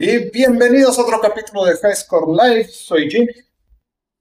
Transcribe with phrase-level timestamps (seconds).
[0.00, 2.68] Y bienvenidos a otro capítulo de Score Live.
[2.68, 3.32] Soy Jimmy.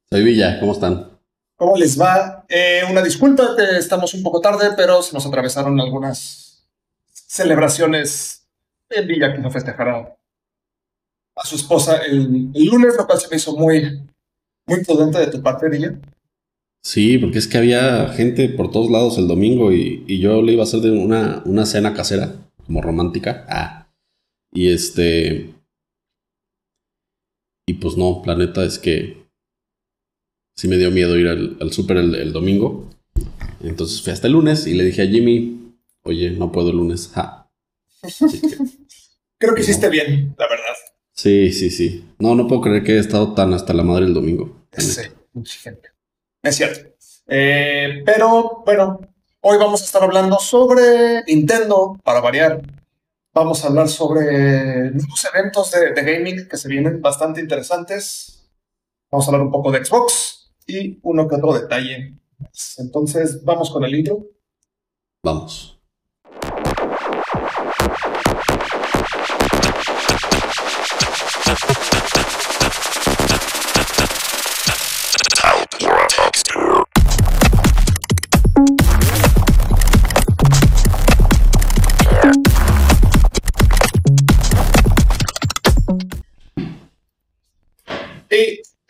[0.10, 1.12] Soy Villa, ¿cómo están?
[1.56, 2.44] ¿Cómo les va?
[2.50, 6.68] Eh, una disculpa que estamos un poco tarde, pero se nos atravesaron algunas
[7.12, 8.48] celebraciones
[8.90, 10.18] en Villa que no festejará
[11.36, 14.02] a su esposa el, el lunes, lo cual se me hizo muy,
[14.66, 15.94] muy prudente de tu parte, Villa.
[16.82, 20.54] Sí, porque es que había gente por todos lados el domingo y, y yo le
[20.54, 22.34] iba a hacer de una, una cena casera,
[22.66, 23.46] como romántica.
[23.48, 23.88] Ah.
[24.52, 25.54] Y este.
[27.70, 29.28] Y pues no, la neta es que
[30.56, 32.90] sí me dio miedo ir al, al súper el, el domingo.
[33.62, 37.12] Entonces fui hasta el lunes y le dije a Jimmy, oye, no puedo el lunes.
[37.14, 37.50] Ja.
[38.02, 38.10] Que,
[39.38, 40.74] Creo que hiciste bien, la verdad.
[41.12, 42.06] sí, sí, sí.
[42.20, 44.66] No, no puedo creer que he estado tan hasta la madre el domingo.
[44.78, 45.02] Sí,
[45.34, 45.90] mucha gente.
[46.42, 46.90] Es cierto.
[47.28, 49.02] Eh, pero bueno,
[49.42, 52.62] hoy vamos a estar hablando sobre Nintendo, para variar.
[53.38, 58.50] Vamos a hablar sobre nuevos eventos de, de gaming que se vienen bastante interesantes.
[59.12, 62.18] Vamos a hablar un poco de Xbox y uno que otro detalle.
[62.80, 64.26] Entonces, vamos con el intro.
[65.24, 65.77] Vamos.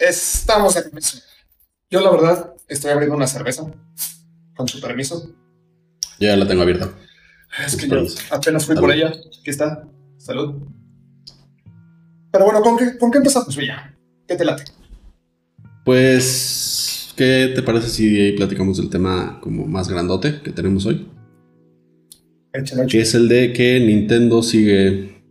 [0.10, 1.20] Estamos de permiso.
[1.90, 3.64] Yo, la verdad, estoy abriendo una cerveza,
[4.56, 5.34] con su permiso.
[6.20, 6.90] Yo ya la tengo abierta.
[7.66, 9.08] Es que yo apenas fui por ella.
[9.08, 9.88] Aquí está.
[10.18, 10.56] Salud.
[12.32, 13.96] Pero bueno, ¿con qué, con qué empezamos, Villa?
[14.28, 14.66] ¿Qué te late?
[15.86, 21.08] Pues, ¿qué te parece si ahí platicamos del tema como más grandote que tenemos hoy?
[22.52, 25.24] Échale, Que es el de que Nintendo sigue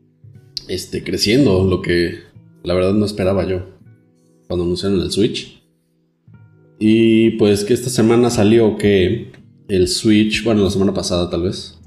[0.69, 2.23] este, creciendo, lo que
[2.63, 3.76] la verdad no esperaba yo
[4.47, 5.63] cuando anunciaron el Switch.
[6.79, 9.33] Y pues que esta semana salió que
[9.69, 11.79] el Switch, bueno, la semana pasada tal vez,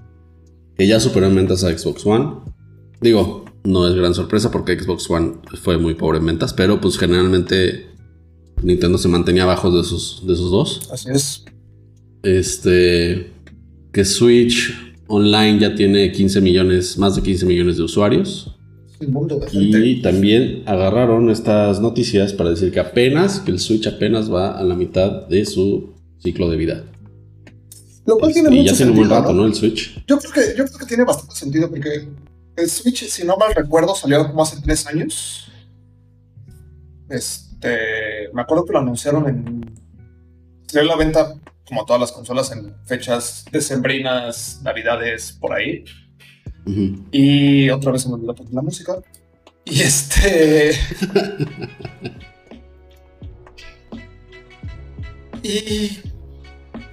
[0.75, 2.31] que ya superó en ventas a Xbox One.
[3.01, 6.97] Digo, no es gran sorpresa porque Xbox One fue muy pobre en ventas, pero pues
[6.97, 7.87] generalmente
[8.63, 10.89] Nintendo se mantenía abajo de esos, de esos dos.
[10.91, 11.45] Así es.
[12.23, 13.33] Este.
[13.91, 14.73] Que Switch
[15.07, 18.58] Online ya tiene 15 millones, más de 15 millones de usuarios.
[19.01, 19.39] Un mundo.
[19.51, 24.63] Y también agarraron estas noticias para decir que apenas, que el Switch apenas va a
[24.63, 26.83] la mitad de su ciclo de vida.
[28.05, 29.41] Lo cual tiene y mucho ya tiene un buen sentido, rato, ¿no?
[29.43, 29.47] ¿no?
[29.47, 30.03] El Switch.
[30.05, 32.07] Yo creo, que, yo creo que tiene bastante sentido porque
[32.57, 35.49] el Switch, si no mal recuerdo, salió como hace tres años.
[37.09, 39.73] Este, me acuerdo que lo anunciaron en...
[40.67, 45.85] Salió la venta, como todas las consolas, en fechas decembrinas, navidades, por ahí.
[47.11, 48.97] Y otra vez se me olvidó poner la música.
[49.65, 50.71] Y este...
[55.43, 55.99] y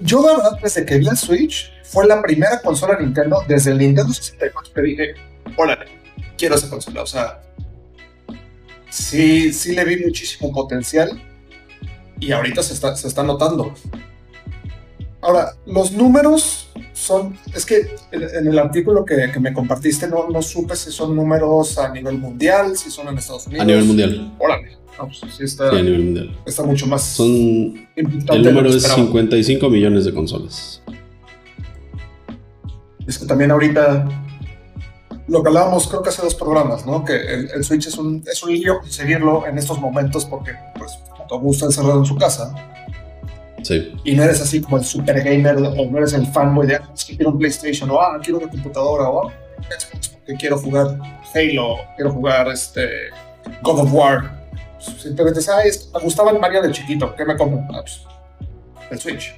[0.00, 3.78] yo la verdad, desde que vi el Switch, fue la primera consola Nintendo, desde el
[3.78, 5.14] Nintendo 64, que dije,
[5.56, 5.86] órale,
[6.36, 7.02] quiero esa consola.
[7.02, 7.42] O sea,
[8.90, 11.20] sí, sí le vi muchísimo potencial
[12.18, 13.74] y ahorita se está, se está notando.
[15.22, 20.42] Ahora, los números son, es que en, el artículo que, que me compartiste no, no
[20.42, 23.62] supe si son números a nivel mundial, si son en Estados Unidos.
[23.62, 24.34] A nivel mundial.
[24.38, 26.38] Órale, no, pues sí está, Sí, a nivel mundial.
[26.44, 27.26] está mucho más Son.
[27.96, 29.02] El número es esperaba.
[29.02, 30.82] 55 millones de consolas.
[33.06, 34.06] Es que también ahorita
[35.28, 37.04] lo que hablábamos creo que hace dos programas, ¿no?
[37.04, 40.92] Que el, el Switch es un, es un lío conseguirlo en estos momentos porque pues
[41.28, 42.54] todo está encerrado en su casa
[43.66, 43.92] Sí.
[44.04, 46.90] y no eres así como el super gamer o no eres el fanboy de "Ah,
[46.94, 49.32] es que quiero un PlayStation o ah, quiero una computadora o ah,
[49.78, 50.98] Xbox porque quiero jugar
[51.34, 52.86] Halo, quiero jugar este
[53.62, 54.46] God of War.
[54.78, 57.60] Simplemente dices, "Ay, es que me gustaba el Mario de chiquito, ¿qué me compro?
[57.76, 58.00] Ah, pues,
[58.90, 59.34] el Switch.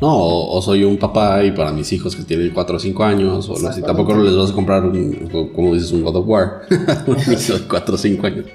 [0.00, 3.04] No, o, o soy un papá y para mis hijos que tienen 4 o 5
[3.04, 3.86] años, o Exactamente.
[3.86, 6.62] tampoco les vas a comprar un, como dices, un God of War.
[7.06, 8.46] un de 4 o 5 años.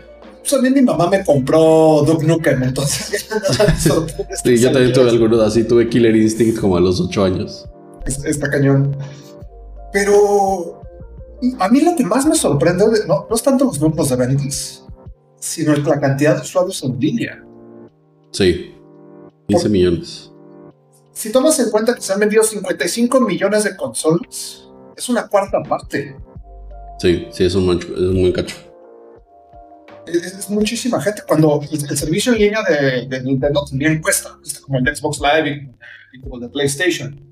[0.49, 3.27] Pues a mí mi mamá me compró Duke Nukem, entonces
[4.43, 7.69] Sí, yo también tuve algunos así, tuve Killer Instinct como a los 8 años.
[8.05, 8.95] Es- Está cañón.
[9.93, 10.81] Pero
[11.59, 14.15] a mí lo que más me sorprende de- no, no es tanto los números de
[14.15, 14.85] ventas,
[15.39, 17.43] sino la cantidad de usuarios en línea.
[18.31, 18.73] Sí,
[19.47, 20.31] 15 millones.
[21.13, 25.61] Si tomas en cuenta que se han vendido 55 millones de consolas, es una cuarta
[25.61, 26.15] parte.
[26.99, 28.55] Sí, sí, es un, mancho- es un buen cacho.
[30.13, 31.21] Es, es muchísima gente.
[31.27, 34.95] Cuando el, el servicio en línea de, de Nintendo también cuesta, cuesta como el de
[34.95, 37.29] Xbox Live y, y como el de PlayStation.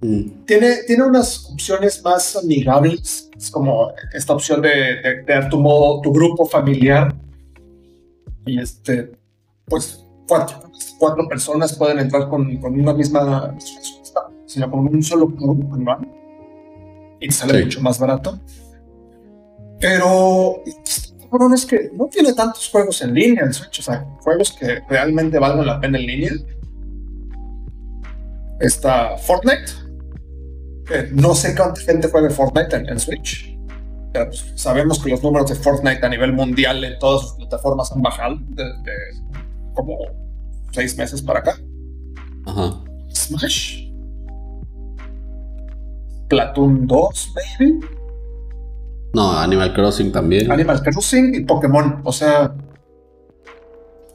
[0.00, 0.44] Mm.
[0.44, 3.30] Tiene, tiene unas opciones más amigables.
[3.36, 7.14] Es como esta opción de, de, tu modo, tu grupo familiar.
[8.46, 9.12] Y este,
[9.64, 13.56] pues cuatro, cuatro personas pueden entrar con, con una misma
[14.46, 16.06] sino con un solo grupo anual.
[17.20, 18.38] Y sale mucho más barato.
[19.80, 20.62] Pero
[21.54, 25.38] es que no tiene tantos juegos en línea el Switch, o sea, juegos que realmente
[25.38, 26.32] valgan la pena en línea.
[28.60, 29.72] Está Fortnite,
[30.86, 33.58] que no sé cuánta gente juega Fortnite en, Switch,
[34.12, 37.90] pero pues, sabemos que los números de Fortnite a nivel mundial en todas sus plataformas
[37.92, 38.92] han bajado desde
[39.74, 39.98] como
[40.72, 41.58] seis meses para acá.
[42.46, 42.80] Ajá.
[43.12, 43.84] Smash.
[46.28, 48.03] Platoon 2, maybe.
[49.14, 50.50] No, Animal Crossing también.
[50.50, 52.54] Animal Crossing y Pokémon, o sea.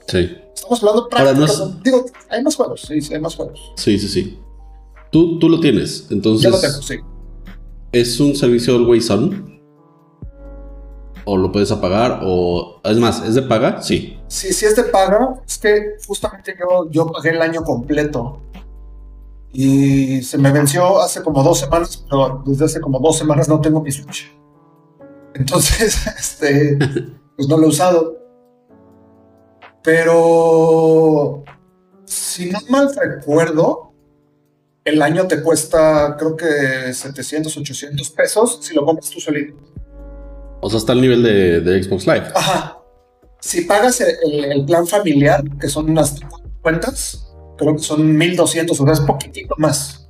[0.08, 0.38] Sí.
[0.54, 1.82] Estamos hablando prácticamente.
[1.84, 3.74] Digo, hay más juegos, sí, sí, hay más juegos.
[3.78, 4.40] Sí, sí, sí.
[5.12, 6.44] Tú, tú lo tienes, entonces.
[6.44, 6.96] Yo lo tengo, sí.
[7.92, 9.60] ¿Es un servicio Always On?
[11.26, 12.20] ¿O lo puedes apagar?
[12.24, 12.82] O.
[12.84, 13.82] Es más, ¿es de paga?
[13.82, 14.18] Sí.
[14.28, 15.42] Sí, sí es de paga.
[15.48, 18.42] Es que justamente yo, yo pagué el año completo.
[19.52, 23.60] Y se me venció hace como dos semanas, pero desde hace como dos semanas no
[23.62, 24.32] tengo mi Switch.
[25.40, 26.78] Entonces, este,
[27.36, 28.18] pues no lo he usado.
[29.82, 31.44] Pero,
[32.06, 33.94] si no mal recuerdo,
[34.84, 39.56] el año te cuesta, creo que 700, 800 pesos si lo compras tú solito.
[40.62, 42.28] O sea, está al nivel de, Xbox Live.
[42.36, 42.78] Ajá.
[43.40, 46.20] Si pagas el, plan familiar, que son unas
[46.62, 50.10] cuentas, creo que son 1200, o sea, es poquitito más.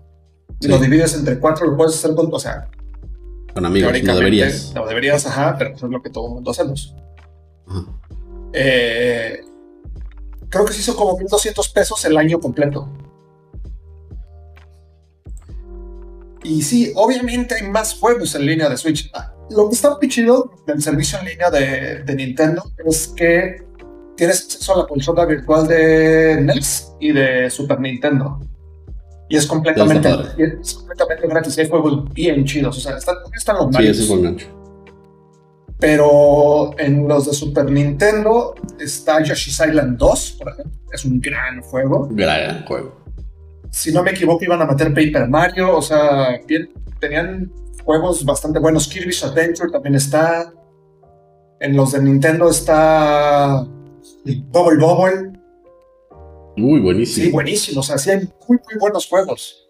[0.59, 2.67] Si lo divides entre cuatro, lo puedes hacer con, o sea,
[3.53, 4.73] con amigos, no deberías.
[4.73, 6.95] No deberías, ajá, pero eso es lo que todo el mundo hacemos.
[8.53, 9.41] Eh,
[10.49, 12.89] creo que se hizo como 1200 pesos el año completo.
[16.43, 19.11] Y sí, obviamente hay más juegos en línea de Switch.
[19.13, 23.63] Ah, lo que está muy chido del servicio en línea de, de, Nintendo es que
[24.15, 28.39] tienes acceso a la consola virtual de NES y de Super Nintendo.
[29.29, 31.57] Y es completamente, es completamente gratis.
[31.59, 32.77] Hay juegos bien chidos.
[32.77, 34.47] O sea, están, están los Sí, ese es buen gancho.
[35.79, 40.79] Pero en los de Super Nintendo está Yoshi's Island 2, por ejemplo.
[40.91, 42.09] Es un gran juego.
[42.11, 42.97] Gran juego.
[43.71, 45.77] Si no me equivoco, iban a meter Paper Mario.
[45.77, 47.51] O sea, bien, tenían
[47.85, 48.87] juegos bastante buenos.
[48.87, 50.51] Kirby's Adventure también está.
[51.59, 53.65] En los de Nintendo está
[54.25, 55.38] Bubble Bubble.
[56.59, 57.25] Muy buenísimo.
[57.25, 57.79] Sí, buenísimo.
[57.79, 59.67] O sea, sí hay muy, muy buenos juegos.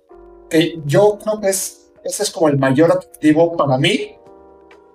[0.49, 4.15] Que yo creo que es, ese es como el mayor atractivo para mí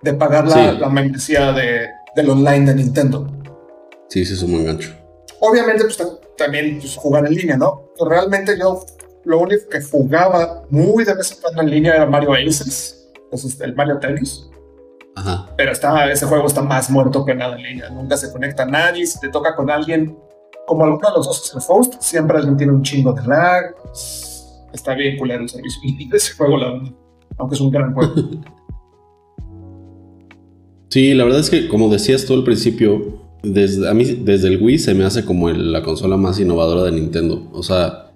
[0.02, 3.26] de pagar la, membresía de, del online de Nintendo.
[4.08, 4.92] Sí, sí, es un buen gancho.
[5.40, 5.98] Obviamente, pues
[6.36, 7.90] también pues, jugar en línea, ¿no?
[7.96, 8.84] Pero realmente yo
[9.24, 13.60] lo único que jugaba muy de vez en cuando en línea era Mario Aces, entonces
[13.60, 14.50] el Mario Tennis.
[15.16, 15.48] Ajá.
[15.56, 17.88] Pero está, ese juego está más muerto que nada en línea.
[17.88, 19.06] Nunca se conecta a nadie.
[19.06, 20.18] Si te toca con alguien,
[20.66, 23.74] como alguno de los dos es el host, siempre alguien tiene un chingo de lag.
[24.72, 25.80] Está bien culero el servicio
[26.10, 26.92] de ese juego, la verdad.
[27.38, 28.14] Aunque es un gran juego.
[30.90, 34.62] Sí, la verdad es que, como decías tú al principio, desde, a mí desde el
[34.62, 37.50] Wii se me hace como la consola más innovadora de Nintendo.
[37.52, 38.12] O sea,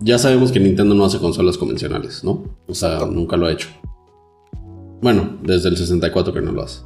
[0.00, 2.58] ya sabemos que Nintendo no hace consolas convencionales, ¿no?
[2.68, 3.68] O sea, nunca lo ha hecho.
[5.00, 6.82] Bueno, desde el 64 que no lo hace.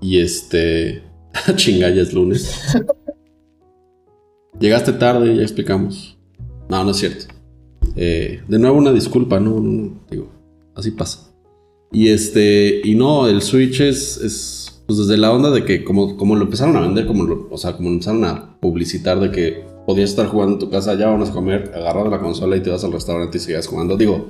[0.00, 1.04] Y este...
[1.54, 2.76] Chinga, ya es lunes.
[4.60, 6.16] Llegaste tarde, ya explicamos.
[6.68, 7.26] No, no es cierto.
[7.96, 10.30] Eh, de nuevo una disculpa, no, no, digo,
[10.74, 11.30] así pasa.
[11.92, 16.16] Y este, y no, el Switch es, es pues desde la onda de que como,
[16.16, 19.30] como lo empezaron a vender, como lo, o sea, como lo empezaron a publicitar de
[19.30, 22.60] que podías estar jugando en tu casa, ya vamos a comer, agarrar la consola y
[22.60, 23.96] te vas al restaurante y sigas jugando.
[23.96, 24.28] Digo,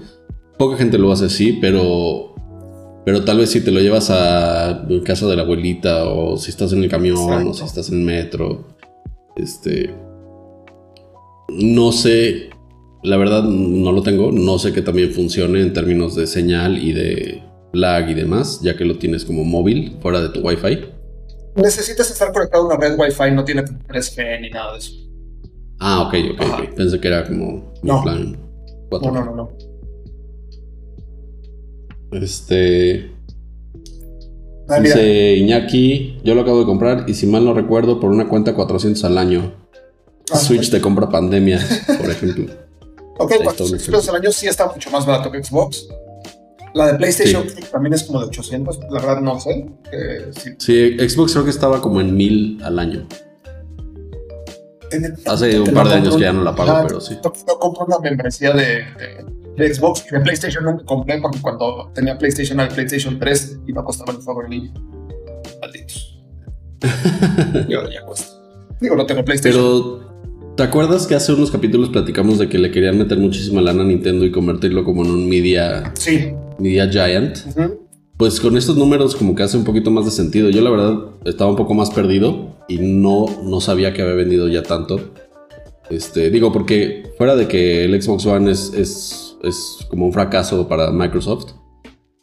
[0.59, 2.35] poca gente lo hace así, pero
[3.05, 6.73] pero tal vez si te lo llevas a casa de la abuelita o si estás
[6.73, 8.67] en el camión o si estás en el metro,
[9.37, 9.95] este
[11.55, 12.51] no sé,
[13.03, 16.93] la verdad no lo tengo, no sé que también funcione en términos de señal y
[16.93, 17.43] de
[17.73, 20.81] lag y demás, ya que lo tienes como móvil fuera de tu Wi-Fi.
[21.57, 24.93] Necesitas estar conectado a una red Wi-Fi, no tiene 3G ni nada de eso.
[25.81, 28.03] Ah, ok, ok, Pensé que era como no.
[28.03, 28.37] plan
[28.91, 29.49] No, no, no, no.
[32.13, 33.11] Este.
[34.69, 38.29] Ah, dice Iñaki, yo lo acabo de comprar y si mal no recuerdo, por una
[38.29, 39.64] cuenta 400 al año.
[40.33, 41.61] Ah, Switch te compra pandemia,
[41.99, 42.47] por ejemplo.
[43.19, 45.89] ok, 400 pesos al año sí está mucho más barato que Xbox.
[46.75, 49.71] La de PlayStation también es como de 800, la verdad no sé.
[50.59, 50.99] sí.
[50.99, 53.07] Xbox creo que estaba como en 1000 al año.
[55.27, 57.17] Hace un par de años que ya no la pago, pero sí.
[57.23, 58.85] Yo compro una membresía de,
[59.57, 63.73] de Xbox y de PlayStation nunca compré porque cuando tenía PlayStation al PlayStation 3 y
[63.73, 64.73] no costaba el favor en línea.
[65.61, 66.23] Malditos.
[67.69, 68.33] y ahora ya cuesta.
[68.81, 69.63] Digo, no tengo PlayStation.
[69.63, 70.04] Pero,
[70.57, 73.87] ¿te acuerdas que hace unos capítulos platicamos de que le querían meter muchísima lana a
[73.87, 76.33] Nintendo y convertirlo como en un media, Sí.
[76.59, 77.39] media giant?
[78.17, 80.49] Pues con estos números como que hace un poquito más de sentido.
[80.51, 84.49] Yo la verdad estaba un poco más perdido y no, no sabía que había vendido
[84.49, 85.01] ya tanto.
[85.91, 90.69] Este, digo, porque fuera de que el Xbox One es, es, es como un fracaso
[90.69, 91.53] para Microsoft,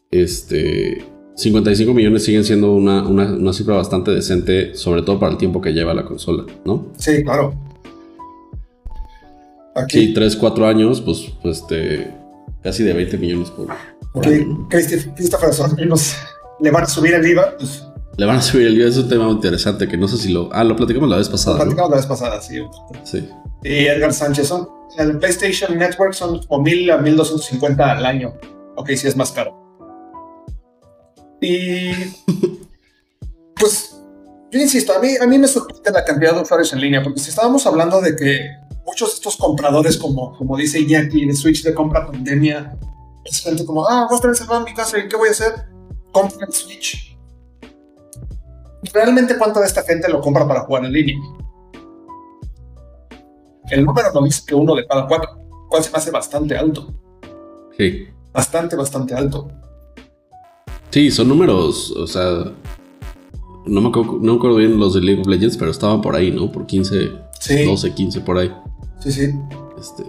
[0.09, 1.03] este,
[1.35, 5.61] 55 millones siguen siendo una, una, una cifra bastante decente, sobre todo para el tiempo
[5.61, 6.87] que lleva la consola, ¿no?
[6.97, 7.53] Sí, claro.
[9.75, 12.13] Aquí, Sí, 3, 4 años, pues, pues este,
[12.61, 13.67] casi de 20 millones por,
[14.69, 15.51] Christopher
[16.59, 17.55] le van a subir el IVA.
[17.57, 17.83] Pues,
[18.17, 20.49] Le van a subir el IVA, es un tema interesante que no sé si lo...
[20.51, 21.63] Ah, lo platicamos la vez lo pasada, ¿no?
[21.63, 22.61] platicamos la vez pasada, sí.
[23.03, 23.29] Sí.
[23.63, 24.67] Y Edgar Sánchez son.
[24.97, 28.33] El PlayStation Network son como 1000 a 1250 al año.
[28.75, 29.57] Ok, sí es más caro.
[31.41, 31.91] Y.
[33.59, 33.95] Pues.
[34.51, 37.19] Yo insisto, a mí, a mí me sorprende la cantidad de usuarios en línea, porque
[37.19, 38.49] si estábamos hablando de que
[38.85, 42.77] muchos de estos compradores, como, como dice Iñaki, de Switch de compra pandemia,
[43.23, 45.31] es gente como, ah, voy a estar encerrado en mi casa y ¿qué voy a
[45.31, 45.53] hacer?
[46.11, 47.17] Compra el Switch.
[48.93, 51.17] ¿Realmente cuánta de esta gente lo compra para jugar en línea?
[53.69, 56.93] El número no dice que uno de cada cuatro, cual se me hace bastante alto.
[57.77, 58.07] Sí.
[58.33, 59.49] Bastante, bastante alto.
[60.89, 62.51] Sí, son números, o sea,
[63.65, 66.15] no me, acuerdo, no me acuerdo bien los de League of Legends, pero estaban por
[66.15, 66.51] ahí, ¿no?
[66.51, 67.11] Por 15,
[67.41, 68.53] Sí, 12, 15 por ahí.
[69.03, 69.29] Sí, sí.
[69.79, 70.03] Este,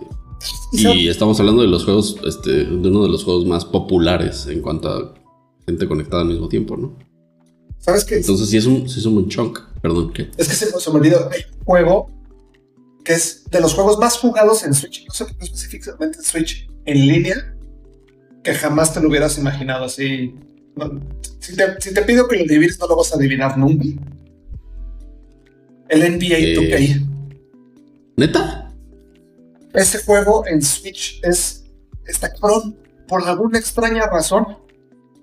[0.73, 4.61] Y estamos hablando de los juegos, este, de uno de los juegos más populares en
[4.61, 5.15] cuanto a
[5.67, 6.97] gente conectada al mismo tiempo, ¿no?
[7.79, 8.17] ¿Sabes qué?
[8.17, 10.31] Entonces sí es un, sí es un buen chunk, perdón, ¿qué?
[10.37, 11.29] Es que se, se me olvidó.
[11.31, 12.11] Hay un juego
[13.05, 16.25] que es de los juegos más jugados en Switch, no sé por qué específicamente en
[16.25, 17.57] Switch, en línea,
[18.45, 20.35] que jamás te lo hubieras imaginado así.
[20.77, 21.01] No,
[21.41, 23.85] si, te, si te pido que lo adivines, no lo vas a adivinar nunca.
[25.89, 26.57] El NBA Eh.
[26.57, 27.09] 2K.
[28.17, 28.62] ¿Neta?
[29.75, 31.65] Ese juego en Switch es
[32.07, 32.77] está cabrón
[33.09, 34.59] por alguna extraña razón.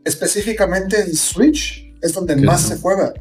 [0.03, 3.13] Específicamente en Switch es donde más se juega.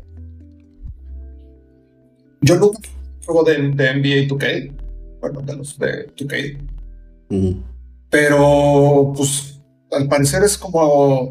[2.41, 2.79] Yo nunca
[3.27, 4.73] juego de, de NBA 2K,
[5.21, 6.59] bueno, de los de 2K,
[7.31, 7.63] Ujú.
[8.09, 11.29] pero pues al parecer es como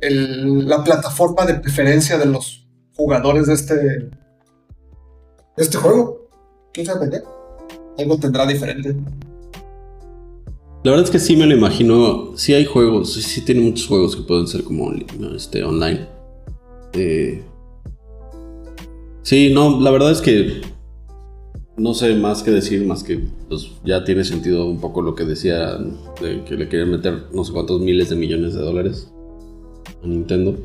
[0.00, 4.10] el- la plataforma de preferencia de los jugadores de este de
[5.58, 6.28] este juego.
[6.72, 7.22] ¿Quién sabe?
[7.98, 8.94] Algo tendrá diferente.
[10.84, 12.36] La verdad es que sí me lo imagino.
[12.36, 14.92] Sí hay juegos, sí, tiene muchos juegos que pueden ser como
[15.34, 16.08] este, online.
[16.94, 17.42] Eh,
[19.22, 20.62] sí, no, la verdad es que
[21.76, 25.24] no sé más que decir, más que pues, ya tiene sentido un poco lo que
[25.24, 25.78] decía
[26.20, 29.10] de que le querían meter no sé cuántos miles de millones de dólares
[30.02, 30.56] a Nintendo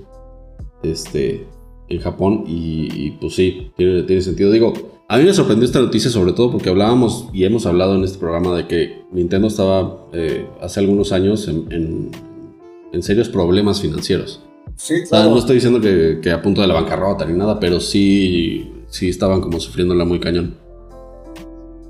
[0.84, 1.46] este,
[1.90, 2.44] en Japón.
[2.48, 4.52] Y, pues sí, tiene sentido.
[4.52, 4.74] Digo,
[5.10, 8.18] a mí me sorprendió esta noticia sobre todo porque hablábamos y hemos hablado en este
[8.20, 12.12] programa de que Nintendo estaba eh, hace algunos años en, en-
[12.94, 14.42] en serios problemas financieros.
[14.76, 15.32] Sí, O sea, claro.
[15.32, 19.10] no estoy diciendo que, que a punto de la bancarrota ni nada, pero sí, sí
[19.10, 20.56] estaban como sufriéndola muy cañón.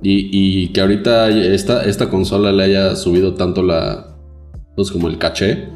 [0.01, 4.15] Y, y que ahorita esta, esta consola le haya subido tanto la.
[4.75, 5.69] Pues como el caché.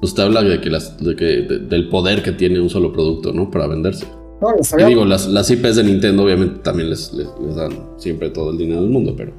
[0.00, 2.92] Pues te habla de que las, de que, de- del poder que tiene un solo
[2.92, 3.50] producto, ¿no?
[3.50, 4.06] Para venderse.
[4.52, 8.50] No, digo, las, las IPs de Nintendo obviamente también les, les- les dan siempre todo
[8.50, 9.32] el dinero del mundo, pero.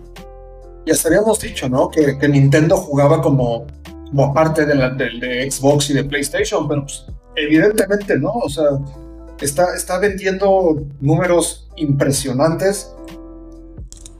[0.86, 1.90] Ya habíamos dicho, ¿no?
[1.90, 3.66] Que, que Nintendo jugaba como,
[4.10, 8.32] como parte de, la, de, de Xbox y de PlayStation, pero pues, evidentemente no.
[8.34, 8.66] O sea,
[9.42, 12.92] está, está vendiendo números impresionantes.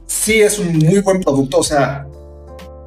[0.06, 2.06] Sí es un muy buen producto, o sea,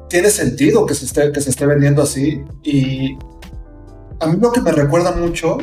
[0.08, 2.42] tiene sentido que se esté, que se esté vendiendo así.
[2.62, 3.16] Y
[4.20, 5.58] a mí lo que me recuerda mucho,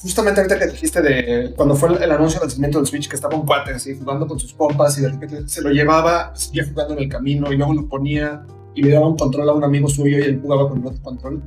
[0.00, 3.16] justamente ahorita que dijiste de cuando fue el, el anuncio del lanzamiento del Switch, que
[3.16, 6.64] estaba un cuate así jugando con sus pompas y de repente se lo llevaba, seguía
[6.68, 9.64] jugando en el camino y luego lo ponía y le daba un control a un
[9.64, 11.42] amigo suyo y él jugaba con el otro control.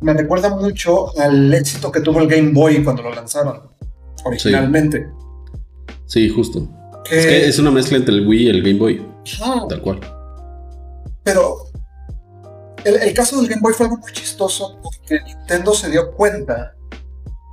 [0.00, 3.62] Me recuerda mucho al éxito que tuvo el Game Boy cuando lo lanzaron
[4.24, 5.08] originalmente.
[6.06, 6.68] Sí, justo.
[7.04, 9.06] Que- Es que es una mezcla entre el Wii y el Game Boy,
[9.42, 10.00] Ah, tal cual.
[11.22, 11.56] Pero
[12.84, 16.74] el, el caso del Game Boy fue algo muy chistoso porque Nintendo se dio cuenta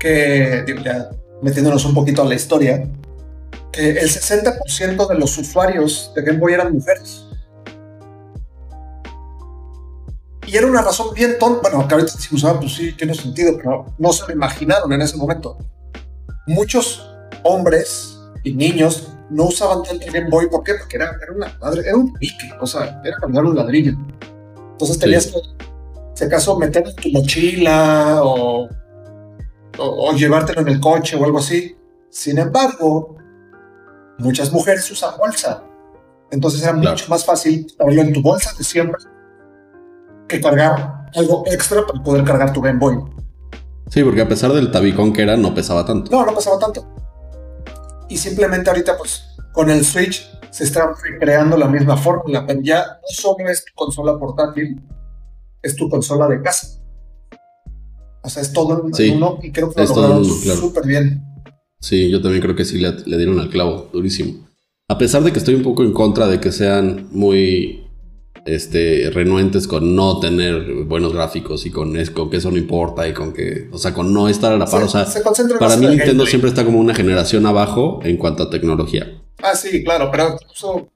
[0.06, 1.10] que, digo, ya
[1.42, 2.88] metiéndonos un poquito a la historia,
[3.72, 7.26] que el 60% de los usuarios de Game Boy eran mujeres.
[10.46, 11.70] Y era una razón bien tonta.
[11.72, 15.02] Bueno, que ahorita decimos, ah, pues sí, tiene sentido, pero no se lo imaginaron en
[15.02, 15.58] ese momento.
[16.46, 17.10] Muchos
[17.44, 20.48] hombres y niños no usaban tanto Game Boy.
[20.50, 20.76] ¿Por qué?
[20.76, 23.94] Porque era, era una madre, era un pique, o sea, era cambiar un ladrillo.
[24.74, 25.42] Entonces tenías que,
[26.14, 28.70] si acaso, meter en tu mochila o,
[29.78, 31.76] o, o llevártelo en el coche o algo así.
[32.10, 33.16] Sin embargo,
[34.20, 35.64] muchas mujeres usan bolsa.
[36.32, 36.92] Entonces era Claro.
[36.92, 39.02] mucho más fácil tenerlo en tu bolsa de siempre
[40.28, 42.98] que cargar algo extra para poder cargar tu Game Boy.
[43.90, 46.10] Sí, porque a pesar del tabicón que era, no pesaba tanto.
[46.12, 46.88] No, no pasaba tanto.
[48.10, 52.46] Y simplemente ahorita, pues, con el Switch se está recreando la misma fórmula.
[52.62, 54.82] Ya no solo es tu consola portátil,
[55.62, 56.75] es tu consola de casa.
[58.26, 60.60] O sea, es todo en Sí, uno y creo que lo en lograron claro.
[60.60, 61.22] súper bien.
[61.80, 64.46] Sí, yo también creo que sí le, le dieron al clavo, durísimo.
[64.90, 67.84] A pesar de que estoy un poco en contra de que sean muy
[68.46, 73.08] este, renuentes con no tener buenos gráficos y con, es- con que eso no importa
[73.08, 74.82] y con que, o sea, con no estar a la par.
[74.82, 75.22] Se- o sea, se
[75.60, 76.28] para mí en Nintendo gameplay.
[76.28, 79.22] siempre está como una generación abajo en cuanto a tecnología.
[79.42, 80.88] Ah, sí, claro, pero eso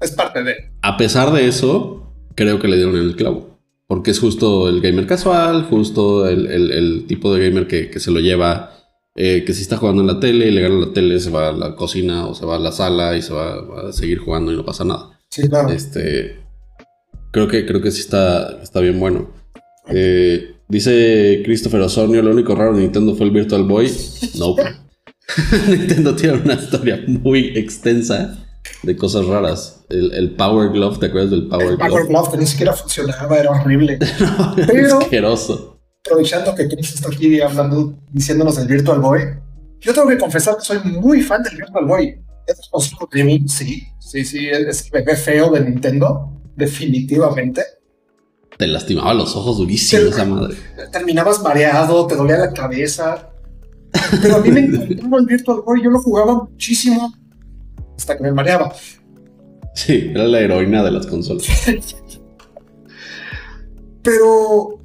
[0.00, 0.54] es parte de.
[0.82, 3.53] A pesar de eso, creo que le dieron en el clavo.
[3.86, 8.00] Porque es justo el gamer casual, justo el, el- el tipo de gamer que, que
[8.00, 8.72] se lo lleva,
[9.14, 11.48] eh, que si está jugando en la tele y le gana la tele, se va
[11.50, 14.18] a la cocina o se va a la sala y se va, va a seguir
[14.18, 15.10] jugando y no pasa nada.
[15.30, 15.70] Sí, claro.
[15.70, 16.38] Este,
[17.30, 19.30] creo que, creo que sí está, está bien bueno.
[19.88, 23.90] Eh, dice Christopher Osornio, lo único raro de Nintendo fue el Virtual Boy.
[24.38, 24.56] No.
[25.68, 28.43] Nintendo tiene una historia muy extensa
[28.82, 29.84] de cosas raras.
[29.88, 31.88] El, el Power Glove, ¿te acuerdas del Power el Glove?
[31.90, 33.98] Power Glove que ni siquiera funcionaba, era horrible.
[34.56, 35.80] Es Pero- asqueroso.
[36.06, 39.20] aprovechando que Chris está aquí hablando, diciéndonos del Virtual Boy,
[39.80, 42.20] yo tengo que confesar que soy muy fan del Virtual Boy.
[42.46, 47.62] Es un consola premium, sí, sí, sí, es el bebé feo de Nintendo, definitivamente.
[48.58, 50.56] Te lastimaba los ojos durísimo Pero- esa madre.
[50.92, 53.30] Terminabas mareado, te dolía la cabeza.
[54.22, 57.12] Pero a mí me encantaba el Virtual Boy, yo lo jugaba muchísimo
[57.96, 58.72] hasta que me mareaba.
[59.74, 61.44] Sí, era la heroína de las consolas.
[64.02, 64.78] Pero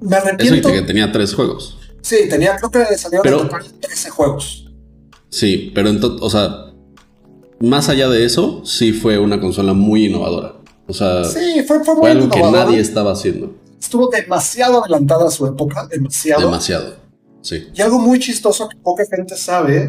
[0.00, 0.72] me Eso y arrepiento.
[0.72, 1.78] que tenía tres juegos.
[2.02, 4.70] Sí, tenía, creo que salieron Pero- tocar 13 juegos.
[5.30, 6.66] Sí, pero entonces, o sea,
[7.60, 10.56] más allá de eso, sí fue una consola muy innovadora.
[10.86, 13.54] O sea, Sí, fue, fue muy fue algo que nadie estaba haciendo.
[13.80, 16.42] estuvo demasiado adelantada a su época, demasiado.
[16.42, 16.96] Demasiado.
[17.40, 17.68] Sí.
[17.74, 19.88] Y algo muy chistoso que poca gente sabe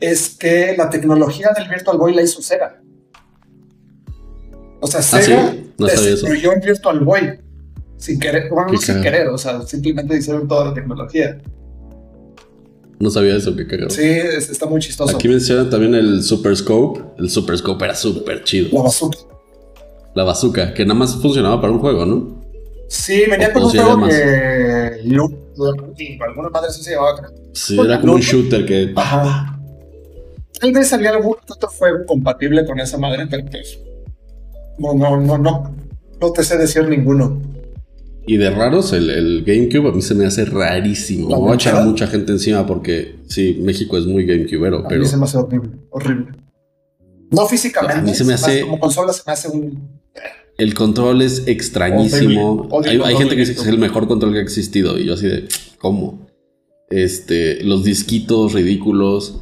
[0.00, 2.80] es que la tecnología del Virtual Boy la hizo Sega.
[4.80, 5.70] O sea, Sega Ah, sí?
[5.78, 7.38] No destruyó el Virtual Boy
[7.96, 9.02] sin querer, bueno, sin cagado.
[9.02, 11.38] querer, o sea, simplemente hicieron toda la tecnología.
[12.98, 13.90] No sabía eso, qué cagado.
[13.90, 15.16] Sí, es- está muy chistoso.
[15.16, 17.00] Aquí mencionan también el Super Scope.
[17.18, 18.68] El Super Scope era súper chido.
[18.72, 19.18] La bazooka.
[20.14, 22.40] La bazooka, que nada más funcionaba para un juego, ¿no?
[22.88, 25.38] Sí, venía con un juego que Lu-
[26.26, 27.30] alguna madre se llamaba.
[27.52, 28.92] Sí, era como un shooter que.
[28.96, 29.59] Ajá.
[30.60, 33.78] Tal vez había algún otro juego compatible con esa madre, pero pues.
[34.78, 35.74] No, no, no, no.
[36.20, 37.40] No te sé decir ninguno.
[38.26, 41.30] Y de raros, el, el GameCube a mí se me hace rarísimo.
[41.30, 44.88] ¿La Me voy a echar mucha gente encima porque sí, México es muy GameCubero, A
[44.88, 45.70] pero mí se me hace horrible.
[45.90, 46.26] Horrible.
[47.30, 47.98] No físicamente.
[47.98, 50.00] A mí se me hace- Como consola se me hace un.
[50.58, 52.68] el control es extrañísimo.
[52.70, 55.14] Odio Hay, gente que dice que es el mejor control que ha existido y yo
[55.14, 56.26] así de, ¿cómo?
[56.90, 59.40] Este, los disquitos ridículos.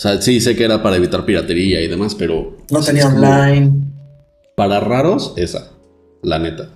[0.00, 3.70] O sea, sí sé que era para evitar piratería y demás, pero No tenía online.
[4.56, 5.72] Para raros, esa,
[6.22, 6.70] la neta.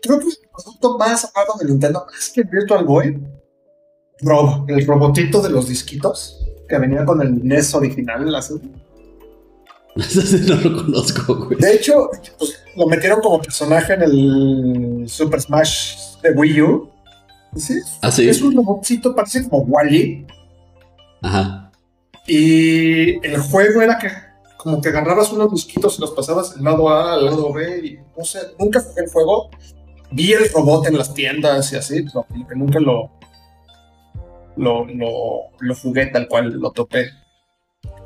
[0.00, 3.18] Creo que el producto más raro de Nintendo, más que el Virtual Boy,
[4.20, 6.38] Rob, el robotito de los disquitos
[6.68, 8.30] que venía con el NES original.
[8.30, 8.70] la serie.
[9.96, 11.58] No lo conozco, güey.
[11.58, 16.88] De hecho, pues, lo metieron como personaje en el Super Smash de Wii U.
[17.56, 18.28] Sí, Ah, sí.
[18.28, 20.24] Es un robotcito, parece como Wally.
[21.22, 21.69] Ajá.
[22.32, 24.08] Y el juego era que
[24.56, 27.80] como que agarrabas unos disquitos y los pasabas del lado A al lado B.
[27.84, 29.50] Y no sé, nunca jugué el juego.
[30.12, 32.24] Vi el robot en las tiendas y así, pero
[32.56, 33.10] nunca lo,
[34.56, 34.86] lo,
[35.58, 37.10] lo, jugué tal cual lo topé.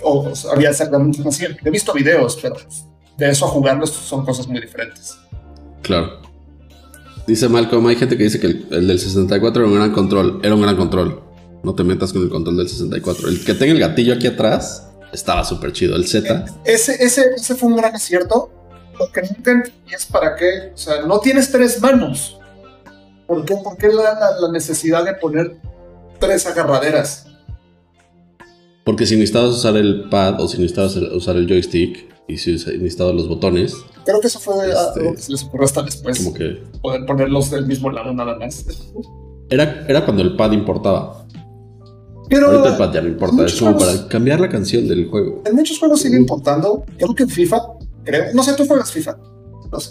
[0.02, 1.44] O, o sea, había exactamente así.
[1.62, 2.56] He visto videos, pero
[3.18, 5.18] de eso a jugarlos son cosas muy diferentes.
[5.82, 6.22] Claro.
[7.26, 10.40] Dice Malcolm, hay gente que dice que el del 64 era un gran control.
[10.42, 11.23] Era un gran control.
[11.64, 13.28] No te metas con el control del 64.
[13.28, 15.96] El que tenga el gatillo aquí atrás estaba súper chido.
[15.96, 16.44] El Z.
[16.64, 18.50] Ese, ese, ese fue un gran acierto.
[18.98, 20.72] Lo que nunca entendí es para qué.
[20.74, 22.38] O sea, no tienes tres manos.
[23.26, 25.56] ¿Por qué, por qué la, la- la necesidad de poner
[26.20, 27.26] tres agarraderas?
[28.84, 33.14] Porque si necesitabas usar el pad o si necesitabas usar el joystick y si necesitabas
[33.14, 33.74] los botones,
[34.04, 36.18] Creo que eso fue Este- algo que se les ocurrió hasta después.
[36.18, 38.66] como que Poder ponerlos del mismo lado nada más.
[39.48, 41.23] era, era cuando el pad importaba.
[42.28, 45.42] Pero pad ya no importa, es como juegos- para cambiar la canción del juego.
[45.44, 46.84] en muchos juegos sigue importando.
[46.96, 47.58] Creo que en FIFA,
[48.04, 48.24] creo.
[48.34, 49.16] No sé, tú juegas FIFA.
[49.70, 49.90] No sé.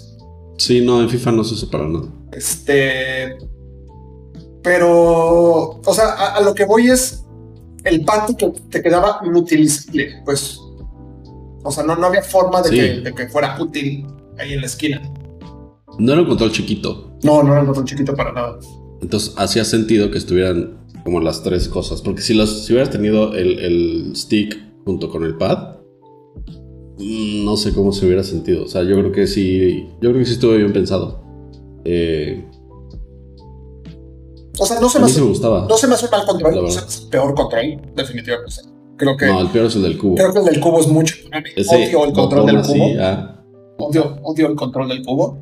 [0.57, 2.05] Sí, no, en FIFA no se usa para nada.
[2.31, 3.37] Este.
[4.63, 5.79] Pero.
[5.85, 7.19] O sea, a, a lo que voy es.
[7.83, 10.21] El pad que te quedaba inutilizable.
[10.25, 10.59] Pues.
[11.65, 12.75] O sea, no, no había forma de, Sí.
[12.75, 14.05] que, de que fuera útil
[14.37, 15.01] ahí en la esquina.
[15.99, 17.11] No era un control chiquito.
[17.23, 18.57] No, no era el botón chiquito para nada.
[19.01, 22.01] Entonces hacía sentido que estuvieran como las tres cosas.
[22.01, 25.77] Porque si, los, si hubieras tenido el, el stick junto con el pad,
[26.99, 28.63] mm, no sé cómo se hubiera sentido.
[28.65, 29.87] O sea, yo creo que sí.
[30.01, 31.21] Yo creo que sí estuvo bien pensado.
[31.85, 32.45] Eh,
[34.59, 35.65] O sea, no se me hace, me gustaba.
[35.67, 36.55] no se me hace un mal control.
[36.55, 38.55] No se me hace el peor control, definitivamente.
[38.95, 40.15] Creo que, No, el peor es el del cubo.
[40.15, 41.15] creo que el del cubo es mucho.
[41.55, 42.85] Ese Odio el control del así, cubo.
[43.01, 43.43] ah,
[43.79, 45.37] Odio, odio el control del cubo.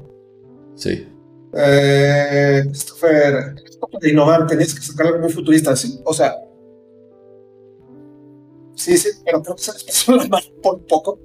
[0.75, 1.05] sí.
[1.53, 3.55] Eh, Christopher,
[3.99, 5.99] de innovar, tenías que sacar algo muy futurista, ¿sí?
[6.05, 6.35] O sea.
[8.75, 11.19] Sí, sí, pero creo que se les pasó la mano por poco.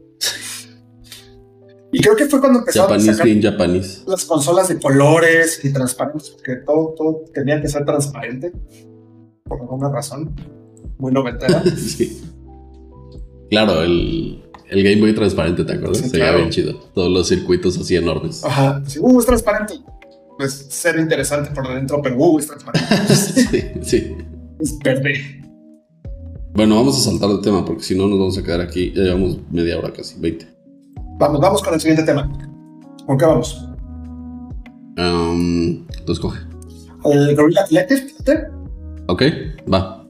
[1.92, 4.02] Y creo que fue cuando empezaron a sacar bien japanese.
[4.06, 8.52] las consolas de colores y transparentes, porque todo, todo tenía que ser transparente,
[9.44, 10.34] por alguna razón,
[10.98, 11.62] muy noventera.
[11.76, 12.22] sí.
[13.48, 15.98] Claro, el, el Game Boy transparente, ¿te acuerdas?
[15.98, 16.38] Sí, Se veía claro.
[16.38, 16.78] bien chido.
[16.92, 18.44] Todos los circuitos así enormes.
[18.44, 19.74] Ajá, sí, uh, es transparente.
[20.38, 23.06] Pues ser interesante por dentro, pero uh, es transparente.
[23.14, 24.16] sí, sí.
[24.60, 25.42] es verde.
[26.54, 28.92] Bueno, vamos a saltar de tema porque si no nos vamos a quedar aquí.
[28.94, 30.46] Ya llevamos media hora casi, 20.
[31.18, 32.30] Vamos, vamos con el siguiente tema.
[33.06, 33.66] ¿Con qué vamos?
[34.98, 36.40] Um, tú escoge.
[37.04, 38.50] El Gorilla Collective.
[39.08, 39.22] Ok,
[39.72, 40.06] va.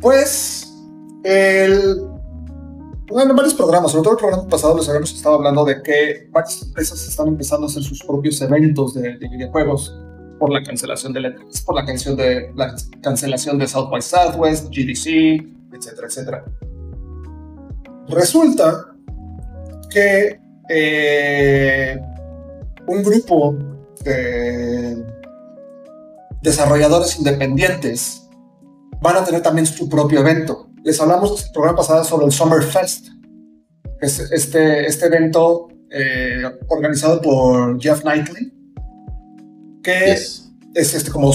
[0.00, 0.72] Pues,
[1.24, 2.13] el.
[3.06, 6.62] En varios programas, sobre todo el programa pasado, les habíamos estado hablando de que varias
[6.62, 9.94] empresas están empezando a hacer sus propios eventos de, de videojuegos
[10.38, 15.44] por la cancelación de por la canción de la cancelación de South by Southwest, GDC,
[15.72, 16.44] etcétera, etcétera.
[18.08, 18.94] Resulta
[19.90, 22.00] que eh,
[22.86, 23.56] un grupo
[24.02, 25.04] de
[26.42, 28.28] desarrolladores independientes
[29.00, 30.68] van a tener también su propio evento.
[30.84, 33.08] Les hablamos el programa pasado sobre el Summer Fest,
[34.00, 38.52] que es este, este evento eh, organizado por Jeff Knightley,
[39.82, 40.50] que Yes.
[40.74, 41.32] es este como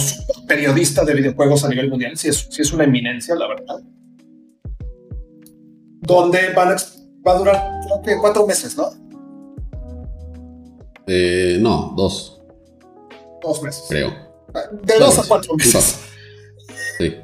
[0.47, 3.79] periodista de videojuegos a nivel mundial, sí es, sí es una eminencia, la verdad.
[6.01, 8.89] Donde van a, ex- va a durar, creo que cuatro meses, ¿no?
[11.07, 12.41] Eh, no, dos,
[13.41, 13.85] Dos meses.
[13.89, 14.11] creo.
[14.83, 15.99] De dos a cuatro meses.
[16.97, 17.15] Sí.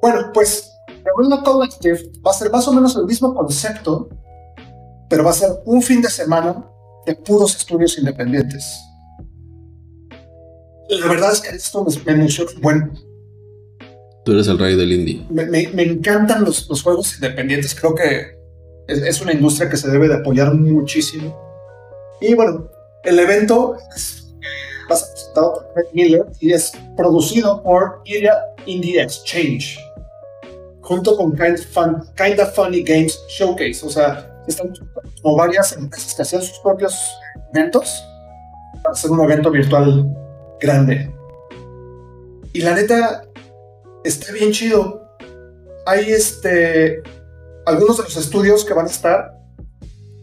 [0.00, 0.70] Bueno, pues
[1.16, 4.08] Gorilla Collective va a ser más o menos el mismo concepto,
[5.08, 6.64] pero va a ser un fin de semana
[7.06, 8.64] de puros estudios independientes.
[10.88, 12.50] La verdad es que esto me, emociona.
[12.60, 12.90] Bueno,
[14.24, 15.26] Tú eres el rey del indie.
[15.30, 17.74] me, me- me encantan los, los juegos independientes.
[17.74, 18.38] Creo que
[18.88, 21.36] es, es una industria que se debe de apoyar muchísimo.
[22.20, 22.68] Y bueno,
[23.02, 24.34] el evento es,
[24.90, 28.34] va a ser presentado por Miller y es producido por Iria
[28.66, 29.78] Indie Exchange
[30.84, 33.84] junto con Kind, Fun, Kinda Funny Games Showcase.
[33.84, 34.72] O sea, están
[35.22, 36.94] como varias empresas que hacían sus propios
[37.54, 38.04] eventos
[38.82, 40.06] para hacer un evento virtual
[40.60, 41.10] grande.
[42.52, 43.24] Y la neta,
[44.04, 45.02] está bien chido.
[45.86, 47.02] Hay este.
[47.66, 49.38] Algunos de los estudios que van a estar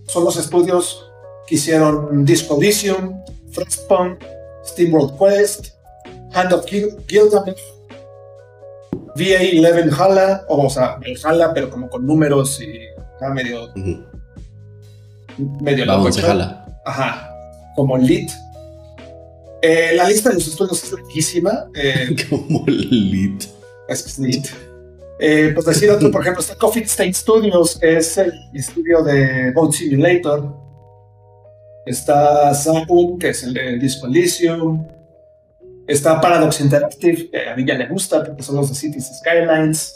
[0.05, 1.09] son los estudios
[1.47, 3.19] que hicieron Disco Elysium,
[3.51, 4.23] Frostpunk,
[4.63, 5.69] SteamWorld Quest,
[6.33, 7.59] Hand of Gil- Gilgamesh,
[9.15, 14.05] VA11 Hala, o, o sea, el Hala, pero como con números y acá medio, Ujú.
[15.61, 16.65] medio La jala.
[16.85, 17.33] Ajá,
[17.75, 18.29] como Lit.
[19.61, 21.67] Eh, la lista de los estudios es larguísima.
[21.75, 23.41] eh, Como lead.
[23.87, 24.47] es es Lit.
[25.19, 29.51] Eh, pues decir otro, por ejemplo, está Coffee State Studios, que es el estudio de
[29.51, 30.51] Boat Simulator.
[31.85, 34.87] Está Zappum, que es el de Disco Elysium.
[35.91, 39.95] Está Paradox Interactive, que a mí ya le gusta, porque son los de Cities Skylines.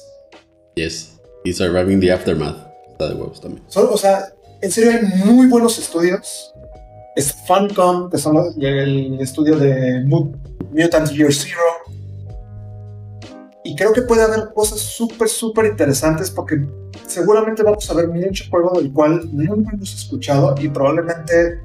[0.75, 1.19] Yes.
[1.43, 2.57] Y Surviving the Aftermath.
[2.91, 3.63] Está de huevos también.
[3.67, 4.25] Son, o sea,
[4.61, 6.53] en serio hay muy buenos estudios.
[7.15, 10.33] Está Funcom, que son los- el estudio de Mu-
[10.71, 11.61] Mutant Year Zero.
[13.63, 16.59] Y creo que puede haber cosas súper, súper interesantes porque
[17.07, 21.59] seguramente vamos a ver mucho juego del cual nunca hemos escuchado y probablemente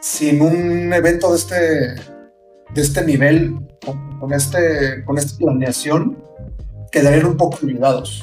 [0.00, 1.94] sin un evento de este,
[2.76, 6.16] de este nivel, con, con este, con esta planeación,
[6.92, 8.22] quedarían un poco olvidados.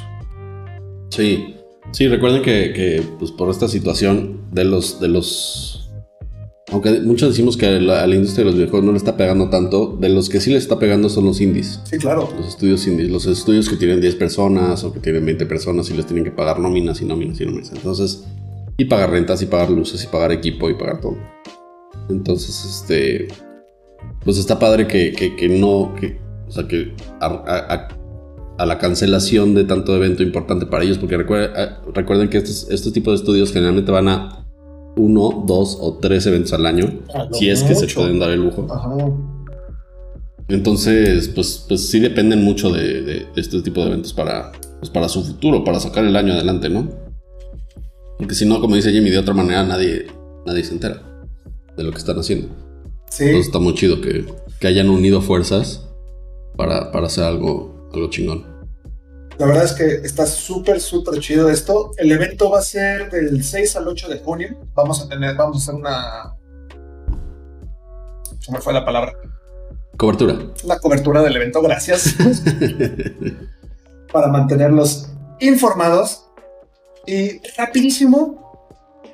[1.10, 1.58] Sí.
[1.92, 5.92] Sí, recuerden que, que, pues por esta situación de los de los
[6.72, 9.16] aunque muchos decimos que a la, a la industria de los videojuegos no le está
[9.16, 11.80] pegando tanto, de los que sí le está pegando son los indies.
[11.84, 12.30] Sí, claro.
[12.36, 15.94] Los estudios indies, los estudios que tienen 10 personas o que tienen 20 personas y
[15.94, 17.72] les tienen que pagar nóminas y nóminas y nóminas.
[17.74, 18.24] Entonces,
[18.78, 21.18] y pagar rentas y pagar luces y pagar equipo y pagar todo.
[22.10, 23.28] Entonces, este,
[24.24, 27.88] pues está padre que, que, que no, que, o sea, que a, a-
[28.58, 32.94] a la cancelación de tanto evento importante para ellos, porque a- recuerden que estos, estos
[32.94, 34.46] tipos de estudios generalmente van a
[34.96, 36.86] uno, dos o tres eventos al año,
[37.16, 38.68] A lo si es que se pueden dar el lujo.
[38.72, 38.96] Ajá.
[40.50, 44.90] Entonces, pues, pues sí dependen mucho de, de- de este tipo de eventos para, pues
[44.92, 46.90] para su futuro, para sacar el año adelante, ¿no?
[48.20, 50.08] Porque si no, como dice Jimmy, de otra manera nadie,
[50.46, 51.02] nadie se entera
[51.76, 52.50] de lo que están haciendo.
[53.14, 54.26] Sí, Entonces está muy chido que,
[54.60, 55.88] que hayan unido fuerzas
[56.58, 58.44] para, para hacer algo, algo chingón.
[59.38, 61.92] la verdad es que está súper, súper chido esto.
[61.98, 64.58] El evento va a ser del 6 al 8 de junio.
[64.74, 66.36] Vamos a tener, vamos a hacer una...
[68.52, 69.14] Me fue la palabra.
[69.96, 70.36] Cobertura.
[70.64, 72.16] La cobertura del evento, gracias.
[74.12, 76.32] para mantenerlos informados.
[77.06, 78.58] Y rapidísimo,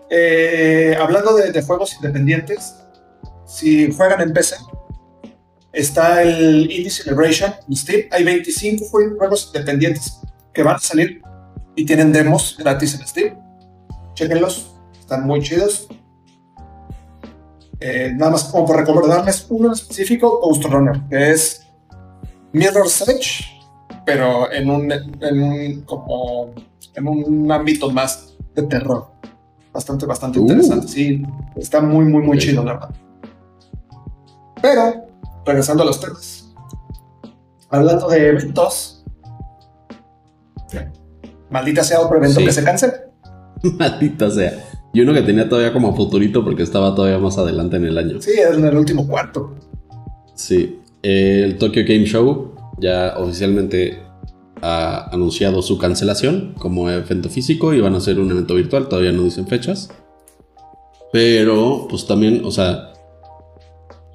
[0.10, 2.76] eh, hablando de, de juegos independientes,
[3.50, 4.56] si juegan en PC,
[5.74, 8.02] está el Indie Celebration en Steam.
[8.12, 10.20] Hay 25 jue- juegos independientes
[10.54, 11.22] que van a salir
[11.76, 13.38] y tienen demos gratis en Steam.
[14.14, 15.88] Chequenlos, están muy chidos.
[17.80, 21.66] Eh, nada más como por recordarles uno en específico, Ghost Runner, que es
[22.52, 23.46] Mirror's Edge,
[24.06, 26.52] pero en un, en un, como,
[26.96, 29.08] en un ámbito más de terror.
[29.72, 30.42] Bastante, bastante Uh.
[30.42, 30.88] interesante.
[30.90, 31.24] Sí,
[31.56, 32.90] está muy, muy, muy chido, la verdad.
[34.62, 35.08] Pero,
[35.46, 36.54] regresando a los temas.
[37.70, 39.04] Hablando de eventos.
[41.50, 42.46] Maldita sea otro evento Sí.
[42.46, 42.94] que se cancela.
[43.80, 44.66] Maldita sea.
[44.94, 48.22] Y uno que tenía todavía como futurito porque estaba todavía más adelante en el año.
[48.22, 49.56] Sí, en el último cuarto.
[50.36, 50.80] Sí.
[51.04, 54.00] El Tokyo Game Show ya oficialmente
[54.62, 58.88] ha anunciado su cancelación como evento físico y van a hacer un evento virtual.
[58.90, 59.90] Todavía no dicen fechas.
[61.12, 62.94] Pero, pues también, o sea,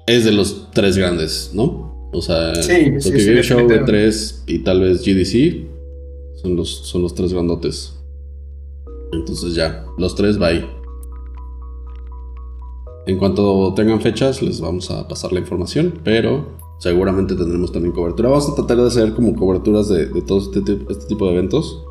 [0.07, 2.09] es de los tres grandes, ¿no?
[2.13, 4.09] O sea, Sí, Tokyo sí, Game Show, definitivamente.
[4.09, 5.67] E3 y tal vez GDC
[6.41, 7.93] son los, son los tres grandotes.
[9.11, 10.65] Entonces ya, los tres bye.
[13.07, 18.29] En cuanto tengan fechas, les vamos a pasar la información, pero seguramente tendremos también cobertura.
[18.29, 21.83] Vamos a tratar de hacer como coberturas de, de todo este, este tipo de eventos.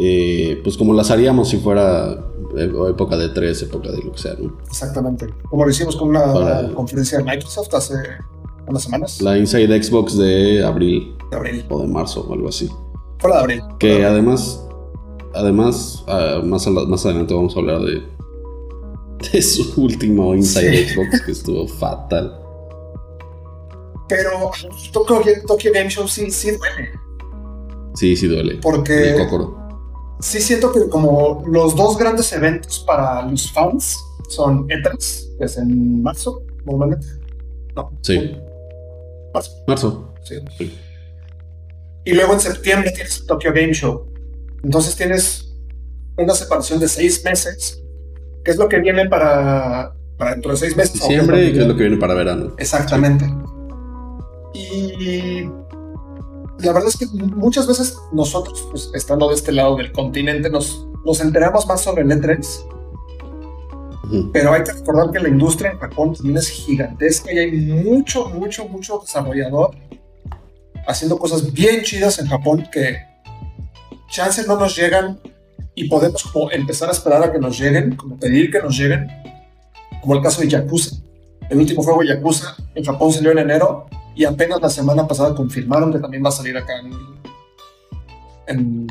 [0.00, 2.24] Eh, pues como las haríamos si fuera
[2.88, 4.56] época de tres, época de lo que sea, ¿no?
[4.66, 5.26] Exactamente.
[5.50, 7.94] Como lo hicimos con una Para- conferencia de Microsoft hace
[8.66, 9.20] unas semanas.
[9.20, 11.64] La Inside Xbox de abril de abril.
[11.68, 12.68] o de marzo o algo así.
[13.18, 13.62] Fue la de abril.
[13.80, 14.06] Que abril.
[14.06, 14.64] además,
[15.34, 18.02] además, ah, más, la- más adelante vamos a hablar de,
[19.32, 20.94] de su último Inside Sí.
[20.94, 22.40] Xbox que estuvo fatal.
[24.08, 24.30] Pero
[24.92, 26.88] Tokyo, Tokyo Game Show sí, sí duele.
[27.94, 28.58] Sí, sí duele.
[28.62, 29.28] Porque El.
[30.20, 35.56] Sí siento que como los dos grandes eventos para los fans son E3, que es
[35.56, 37.06] en marzo, normalmente.
[37.74, 37.90] No.
[38.02, 38.36] Sí.
[39.32, 40.14] Marzo, Marzo.
[40.22, 40.36] sí.
[40.56, 40.78] Sí.
[42.04, 44.06] Y luego en septiembre tienes el Tokyo Game Show.
[44.64, 45.54] Entonces tienes
[46.16, 47.82] una separación de seis meses,
[48.44, 50.94] que es lo que viene para, para dentro de seis meses.
[50.94, 52.54] Diciembre, que es lo que viene para verano.
[52.58, 53.26] Exactamente.
[54.54, 55.48] Y
[56.58, 60.86] la verdad es que muchas veces nosotros, pues, estando de este lado del continente, nos,
[61.04, 62.64] nos enteramos más sobre el E3,
[64.04, 64.30] Ujú.
[64.32, 68.28] pero hay que recordar que la industria en Japón también es gigantesca y hay mucho,
[68.30, 69.76] mucho, mucho desarrollador
[70.86, 72.96] haciendo cosas bien chidas en Japón que
[74.08, 75.20] chances no nos llegan
[75.74, 79.06] y podemos como empezar a esperar a que nos lleguen, como pedir que nos lleguen,
[80.00, 80.96] como el caso de Yakuza.
[81.50, 83.86] El último juego de Yakuza en Japón salió en enero
[84.18, 86.92] y apenas la semana pasada confirmaron que también va a salir acá en,
[88.48, 88.86] en,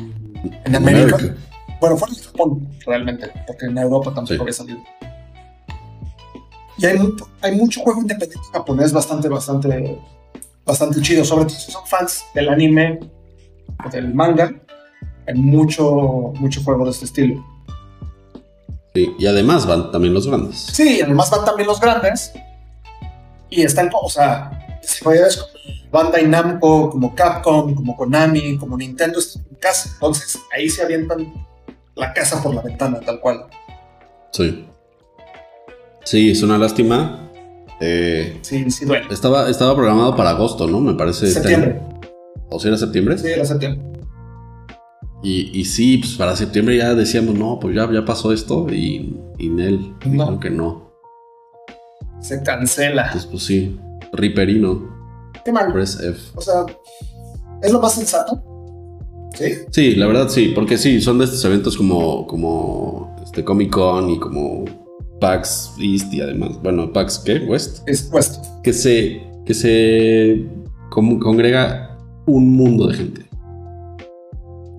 [0.64, 1.16] en América.
[1.16, 1.36] América.
[1.80, 4.40] Bueno, fuera de Japón, realmente, porque en Europa tampoco Sí.
[4.40, 4.78] había salido.
[6.78, 6.98] Y hay,
[7.42, 9.98] hay mucho juego independiente japonés bastante, bastante,
[10.64, 11.24] bastante chido.
[11.24, 12.98] Sobre todo si son fans del anime
[13.84, 14.52] o del manga,
[15.26, 17.44] hay mucho, mucho juego de este estilo.
[18.94, 20.56] Sí, Y además van también los grandes.
[20.58, 22.32] Sí, además van también los grandes.
[23.50, 24.57] Y están, o sea,
[24.88, 25.52] desarrolladores como
[25.90, 29.90] Bandai Namco, como Capcom, como Konami, como Nintendo, están en casa.
[29.94, 31.32] Entonces ahí se avientan
[31.94, 33.46] la casa por la ventana, tal cual.
[34.32, 34.64] Sí.
[36.04, 37.28] Sí, es una lástima.
[37.80, 39.06] Eh, Sí, sí duele.
[39.10, 40.80] estaba, estaba programado para agosto, ¿no?
[40.80, 41.26] Me parece.
[41.26, 41.80] este Septiembre.
[42.50, 43.18] ¿O si era septiembre?
[43.18, 43.86] Sí, era septiembre.
[45.22, 48.66] Y, y sí, pues para septiembre ya decíamos, no, pues ya, ya pasó esto.
[48.70, 49.96] Y, y Nel No.
[50.10, 50.92] dijeron que no.
[52.20, 53.06] Se cancela.
[53.06, 53.78] Entonces, pues sí,
[54.12, 54.96] Riperino,
[55.44, 55.72] Qué mal.
[55.72, 56.18] Press F.
[56.34, 56.66] O sea,
[57.62, 58.42] es lo más sensato.
[59.34, 59.52] ¿Sí?
[59.70, 64.10] Sí, la verdad sí, porque sí, son de estos eventos como, como este Comic Con
[64.10, 64.64] y como
[65.20, 67.38] PAX East y además, bueno, PAX ¿qué?
[67.40, 68.40] West, Es puesto.
[68.62, 70.46] que se, que se
[70.90, 73.26] congrega un mundo de gente.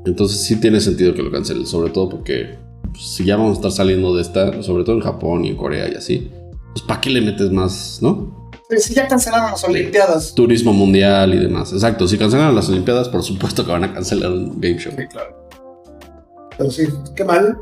[0.06, 2.58] Entonces sí tiene sentido que lo cancelen, sobre todo porque
[2.92, 5.56] pues, si ya vamos a estar saliendo de esta, sobre todo en Japón y en
[5.58, 6.30] Corea y así,
[6.74, 8.49] pues ¿para qué le metes más, no?
[8.78, 10.36] Si ya cancelaron las Olimpiadas.
[10.36, 11.74] Turismo mundial y demás.
[11.74, 14.94] Exacto, si cancelan las Olimpiadas, por supuesto que van a cancelar un game show.
[14.96, 15.50] Sí, claro.
[16.56, 17.58] Pero sí, qué mal.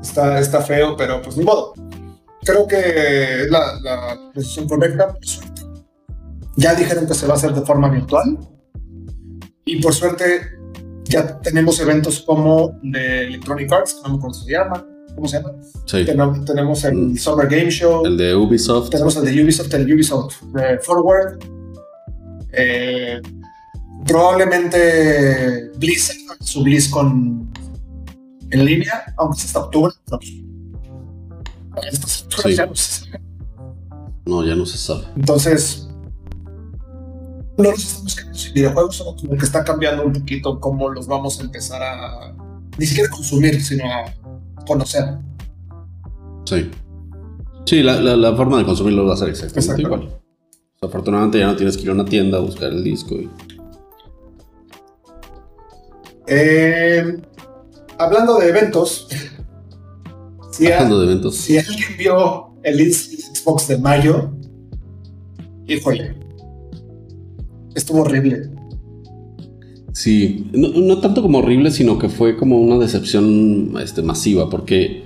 [0.00, 1.74] Está, está feo, pero pues ni modo.
[2.44, 5.08] Creo que es la, la decisión correcta.
[5.08, 5.62] por suerte.
[6.54, 8.38] Ya dijeron que se va a hacer de forma virtual.
[9.64, 10.56] Y por suerte
[11.04, 14.86] ya tenemos eventos como de Electronic Arts, que no me acuerdo cómo se llama.
[15.16, 15.52] ¿Cómo se llama?
[15.86, 16.04] Sí.
[16.04, 17.16] Tenemos, tenemos el Mm.
[17.16, 18.04] Summer Game Show.
[18.06, 18.90] El de Ubisoft.
[18.90, 21.38] Tenemos el de Ubisoft, el Ubisoft eh, Forward.
[22.52, 23.20] Eh,
[24.06, 27.50] probablemente Blizzard, su BlizzCon
[28.50, 29.92] en línea, aunque es hasta octubre.
[30.12, 32.54] a estas Sí.
[32.54, 33.20] ya no se sabe.
[34.26, 35.04] No, ya no se sabe.
[35.16, 35.88] Entonces,
[37.58, 41.06] no nos estamos quedando sin videojuegos, solo como que está cambiando un poquito cómo los
[41.06, 42.34] vamos a empezar a
[42.78, 44.04] ni siquiera consumir, sino a
[44.66, 45.04] conocer.
[46.44, 46.70] Sí.
[47.64, 49.82] Sí, la, la- la forma de consumirlo va a ser exactamente Exacto.
[49.82, 50.02] igual.
[50.02, 53.14] O sea, afortunadamente ya no tienes que ir a una tienda a buscar el disco.
[53.14, 53.30] y-
[56.28, 57.20] Eh,
[57.98, 59.08] hablando de eventos,
[60.50, 61.36] si, a- Hablando de eventos.
[61.36, 64.32] si alguien vio el Xbox de mayo,
[65.66, 66.16] híjole,
[67.74, 68.50] estuvo horrible.
[69.96, 75.04] Sí, no, no tanto como horrible, sino que fue como una decepción este, masiva, porque.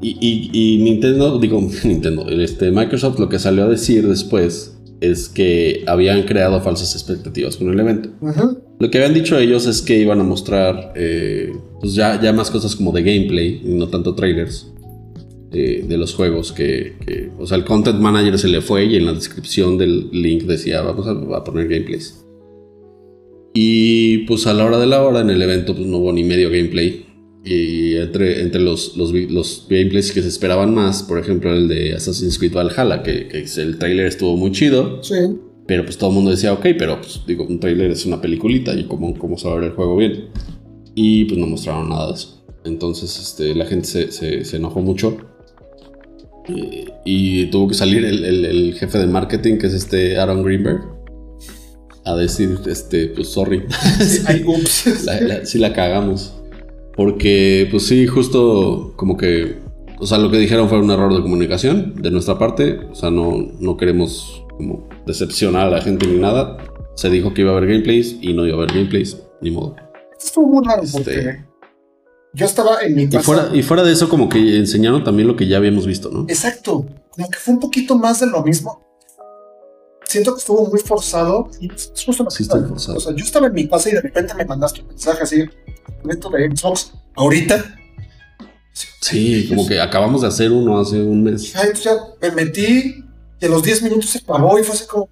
[0.00, 5.28] Y, y- y Nintendo, digo, Nintendo, este, Microsoft lo que salió a decir después es
[5.28, 8.08] que habían creado falsas expectativas con el evento.
[8.78, 12.50] Lo que habían dicho ellos es que iban a mostrar eh, pues ya, ya más
[12.50, 14.72] cosas como de gameplay y no tanto trailers
[15.52, 18.96] eh, de los juegos que, que- O sea, el content manager se le fue y
[18.96, 22.24] en la descripción del link decía vamos a, a poner gameplays.
[23.52, 26.22] Y pues a la hora de la hora en el evento pues no hubo ni
[26.24, 27.06] medio gameplay.
[27.44, 31.94] Y entre, entre los, los, los gameplays que se esperaban más, por ejemplo el de
[31.94, 35.02] Assassin's Creed Valhalla, que, que el trailer estuvo muy chido.
[35.02, 35.14] Sí.
[35.66, 38.74] Pero pues todo el mundo decía, ok, pero pues digo, un trailer es una peliculita
[38.74, 40.26] y cómo, cómo se va a ver el juego bien.
[40.94, 42.44] Y pues no mostraron nada de eso.
[42.64, 45.16] Entonces este, la gente se, se- se enojó mucho.
[46.48, 50.42] Eh, y tuvo que salir el, el- el jefe de marketing, que es este Aaron
[50.42, 50.80] Greenberg,
[52.12, 53.64] a decir, este, pues sorry,
[54.00, 55.04] Sí, ay, ups.
[55.04, 56.34] la, la- sí la cagamos.
[56.96, 59.58] Porque, pues sí, justo como que,
[59.98, 62.80] o sea, lo que dijeron fue un error de comunicación de nuestra parte.
[62.90, 66.58] O sea, no, no queremos como decepcionar a la gente ni nada.
[66.96, 69.76] Se dijo que iba a haber gameplays y no iba a haber gameplays, ni modo.
[70.22, 71.44] Estuvo muy raro Este- porque
[72.34, 73.22] yo estaba en mi Y casa.
[73.22, 76.26] fuera, y fuera de eso, como que enseñaron también lo que ya habíamos visto, ¿no?
[76.28, 78.82] Exacto, como que fue un poquito más de lo mismo.
[80.10, 82.98] Siento que estuvo muy forzado y es justo lo que Sí, estuvo forzado.
[82.98, 85.44] O sea, yo estaba en mi casa y de repente me mandaste un mensaje así,
[86.04, 87.64] evento de Xbox, ahorita.
[89.00, 91.54] Sí, como que acabamos de hacer uno hace un mes.
[91.54, 93.04] Ay, entonces ya me metí
[93.40, 95.08] y a los 10 minutos se acabó y fue así como.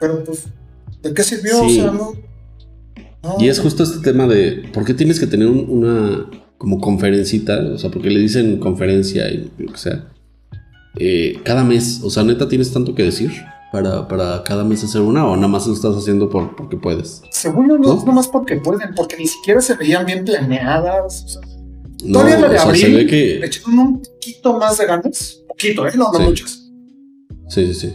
[0.00, 0.44] Pero pues,
[1.02, 1.52] ¿de qué sirvió?
[1.68, 1.80] Sí.
[1.80, 2.12] O sea, no.
[3.22, 3.36] no.
[3.38, 6.28] Y es justo este tema de por qué tienes que tener un- una
[6.58, 10.12] como conferencita, o sea, porque le dicen conferencia y lo que sea,
[11.04, 13.32] eh, cada mes, o sea, neta tienes tanto que decir
[13.72, 17.22] para, para cada mes hacer una o nada más lo estás haciendo por, porque puedes.
[17.30, 18.04] Según yo, no, ¿No?
[18.04, 21.24] nomás porque pueden, porque ni siquiera se veían bien planeadas.
[21.24, 21.40] O sea,
[22.04, 23.04] No, todavía la de o sea, abril se ve
[23.40, 25.38] le echaron un poquito más de ganas.
[25.48, 25.92] Poquito, ¿eh?
[25.96, 26.24] No, no Sí.
[26.24, 26.70] muchas.
[27.48, 27.94] Sí, sí, sí.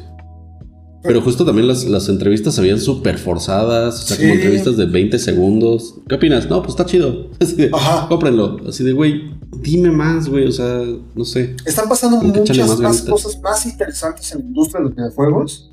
[1.04, 4.86] Pero justo también las, las entrevistas se veían súper forzadas, o sea, como entrevistas de
[4.86, 5.96] 20 segundos.
[6.10, 6.50] ¿Qué opinas?
[6.50, 7.28] No, pues está chido.
[7.40, 8.08] Así de, Ajá.
[8.10, 8.58] cómprenlo.
[8.68, 9.32] Así de, güey,
[9.62, 10.84] dime más, güey, o sea,
[11.16, 11.56] no sé.
[11.66, 15.72] Están pasando muchas más cosas más interesantes en la industria de los videojuegos,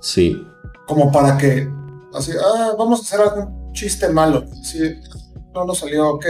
[0.00, 0.36] Sí.
[0.86, 1.66] como para que,
[2.12, 4.44] así, ah, vamos a hacer algún chiste malo.
[4.60, 4.78] Así,
[5.54, 6.26] no nos salió, ok,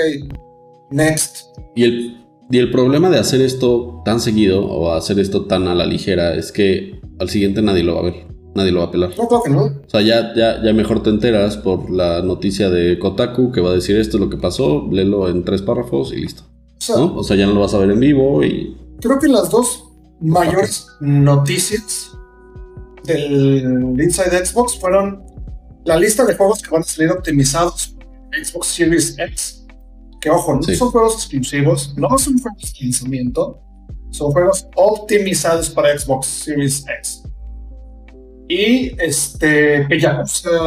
[0.91, 1.47] next.
[1.75, 5.75] Y el, y el problema de hacer esto tan seguido o hacer esto tan a
[5.75, 8.91] la ligera es que al siguiente nadie lo va a ver, nadie lo va a
[8.91, 9.11] pelar.
[9.19, 9.63] No, creo que no.
[9.65, 13.71] O sea, ya, ya, ya mejor te enteras por la noticia de Kotaku que va
[13.71, 16.43] a decir esto es lo que pasó, léelo en tres párrafos y listo.
[16.45, 17.17] O sea, ¿no?
[17.17, 18.77] O sea, ya no lo vas a ver en vivo y...
[19.01, 19.85] creo que las dos
[20.21, 22.11] mayores noticias
[23.05, 25.23] del Inside Xbox fueron
[25.85, 27.95] la lista de juegos que van a salir optimizados
[28.43, 29.67] Xbox Series X.
[30.21, 30.75] Que ojo, no Sí.
[30.75, 33.61] son juegos exclusivos, no son juegos de lanzamiento,
[34.11, 37.24] Son juegos optimizados para Xbox Series X.
[38.49, 40.61] Y este, que ya, o sea,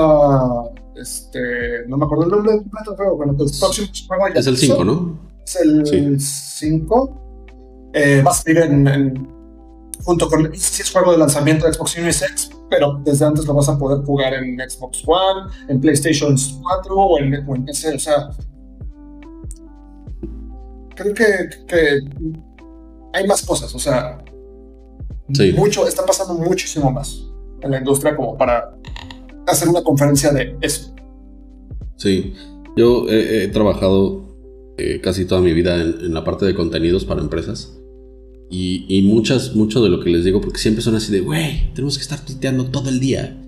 [0.96, 4.48] este, no me acuerdo el nombre del juego, bueno, pues, el próximo juego ya Es
[4.48, 5.20] el 5, ¿no?
[5.46, 7.90] Es el 5.
[7.94, 9.28] Eh, va a salir en,
[10.04, 13.54] junto con, si es juego de lanzamiento de Xbox Series X, pero desde antes lo
[13.54, 17.96] vas a poder jugar en Xbox One, en PlayStation 4 o en, o en PC,
[17.96, 18.30] o sea,
[20.96, 21.26] creo que,
[21.68, 22.00] que
[23.14, 24.24] hay más cosas, o sea,
[25.56, 27.27] mucho, está pasando muchísimo más
[27.62, 28.76] en la industria como para
[29.48, 30.94] hacer una conferencia de eso.
[31.96, 32.34] Sí,
[32.76, 34.24] yo he, trabajado
[34.78, 37.74] eh, casi toda mi vida en, la parte de contenidos para empresas.
[38.50, 41.98] Y, muchas, mucho de lo que les digo, porque siempre son así de, güey, tenemos
[41.98, 43.44] que estar tuiteando todo el día.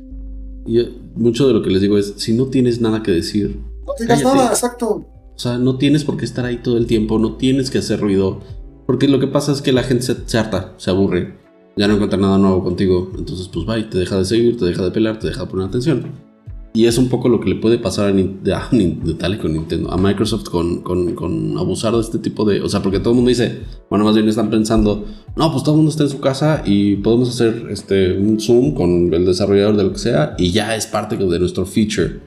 [0.65, 0.79] Y
[1.15, 3.57] mucho de lo que les digo es, si no tienes nada que decir...
[3.85, 5.05] No digas nada, exacto.
[5.39, 8.01] O sea, no tienes por qué estar ahí todo el tiempo, no tienes que hacer
[8.01, 8.41] ruido.
[8.85, 11.37] Porque lo que pasa es que la gente se, harta, se aburre.
[11.77, 13.11] Ya no encuentra nada nuevo contigo.
[13.17, 15.67] Entonces, pues bye, te deja de seguir, te deja de pelar, te deja de poner
[15.67, 16.29] atención.
[16.71, 18.61] Y es un poco lo que le puede pasar a, Nintendo,
[19.41, 22.61] con Nintendo, a Microsoft con, con, abusar de este tipo de...
[22.61, 25.03] O sea, porque todo el mundo dice, bueno, más bien están pensando,
[25.35, 28.75] no, pues todo el mundo está en su casa y podemos hacer este, un Zoom
[28.75, 32.19] con el desarrollador de lo que sea y ya es parte de nuestro feature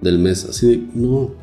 [0.00, 0.46] del mes.
[0.46, 1.34] Así de, no, o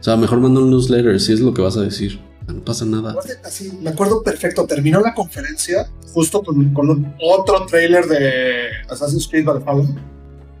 [0.00, 2.18] sea, mejor manda un newsletter si es lo que vas a decir.
[2.48, 3.14] No pasa nada.
[3.44, 4.66] Así, me acuerdo perfecto.
[4.66, 9.88] Terminó la conferencia justo con, con otro trailer de Assassin's Creed Valhalla.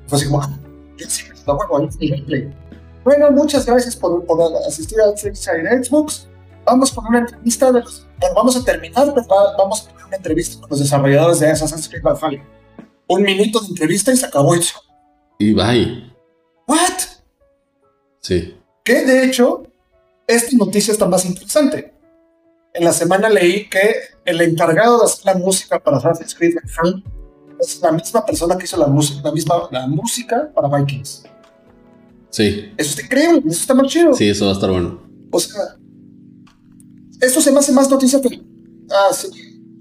[0.06, 0.58] Fue así como, ah,
[3.04, 6.28] bueno, muchas gracias por, por asistir al Inside Xbox.
[6.66, 8.06] Vamos con una entrevista de los.
[8.20, 9.26] Bueno, vamos a terminar, pero
[9.56, 12.44] vamos a tener una entrevista con los desarrolladores de Assassin's Creed Valhalla.
[13.06, 14.78] Un minuto de entrevista y se acabó eso.
[15.38, 16.12] Y bye.
[16.66, 16.98] ¿What?
[18.20, 18.58] Sí.
[18.84, 19.62] Que de hecho,
[20.28, 21.94] esta noticia está más interesante.
[22.74, 26.54] En la semana leí que el encargado de hacer la música para Assassin's Creed
[27.58, 31.24] es la misma persona que hizo la música, la misma la música para Vikings.
[32.30, 32.72] Sí.
[32.76, 34.12] Eso está increíble, eso está más chido.
[34.12, 35.00] Sí, eso va a estar bueno.
[35.32, 35.76] O sea,
[37.20, 38.40] esto se me hace más noticia que,
[38.90, 39.28] ah, sí,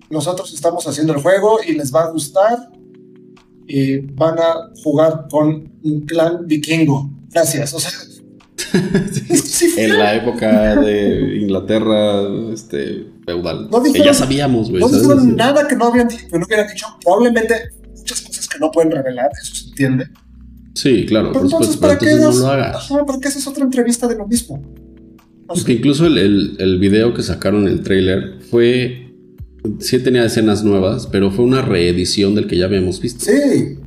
[0.09, 2.71] nosotros estamos haciendo el juego y les va a gustar
[3.67, 7.11] y van a jugar con un clan vikingo.
[7.29, 7.73] Gracias.
[7.73, 7.91] O sea,
[9.77, 13.69] en la época de Inglaterra este, feudal.
[13.93, 14.81] que ya sabíamos, güey.
[14.81, 16.87] No dijeron nada que no, habían, que no hubieran dicho.
[17.03, 20.07] Probablemente muchas cosas que no pueden revelar, eso se entiende.
[20.73, 21.31] Sí, claro.
[21.33, 22.87] Pero entonces, ¿para, qué no lo hagas?
[22.87, 24.61] ¿Para qué haces otra entrevista de lo mismo?
[25.47, 29.03] Porque incluso el, el, el, video que sacaron, el trailer, fue.
[29.79, 33.25] Sí tenía escenas nuevas, pero fue una reedición del que ya habíamos visto.
[33.25, 33.79] Sí.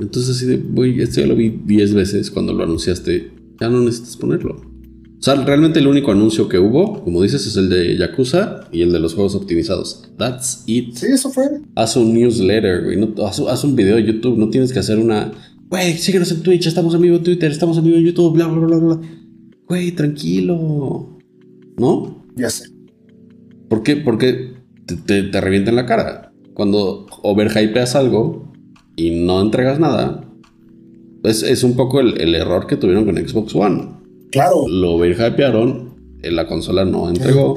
[0.00, 3.80] Entonces, así de, güey, esto ya lo vi 10 veces cuando lo anunciaste ya no
[3.80, 4.56] necesitas ponerlo.
[4.56, 8.82] O sea, realmente el único anuncio que hubo, como dices, es el de Yakuza y
[8.82, 10.10] el de los juegos optimizados.
[10.18, 10.94] That's it.
[10.94, 11.44] Sí, eso fue.
[11.76, 13.14] Haz un newsletter, güey.
[13.24, 14.36] haz, un video de YouTube.
[14.36, 15.32] No tienes que hacer una.
[15.70, 18.48] Güey, síguenos en Twitch, estamos en vivo en Twitter, estamos en vivo en YouTube, bla,
[18.48, 19.00] bla, bla, bla.
[19.66, 21.16] Güey, tranquilo.
[21.78, 22.26] ¿No?
[22.36, 22.68] Ya sé.
[23.70, 23.96] ¿Por qué?
[23.96, 24.52] Porque
[24.84, 26.34] te, te, te revienta en la cara.
[26.52, 28.52] Cuando overhypeas algo
[28.94, 30.30] y no entregas nada,
[31.24, 33.88] es, un poco el, error que tuvieron con Xbox One.
[34.30, 34.68] Claro.
[34.68, 37.54] Lo hypearon, eh, la consola no entregó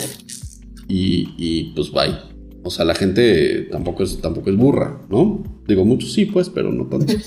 [0.88, 2.16] y, y, pues bye.
[2.64, 5.44] O sea, la gente tampoco es, tampoco es burra, ¿no?
[5.68, 7.14] Digo, muchos sí, pues, pero no tanto.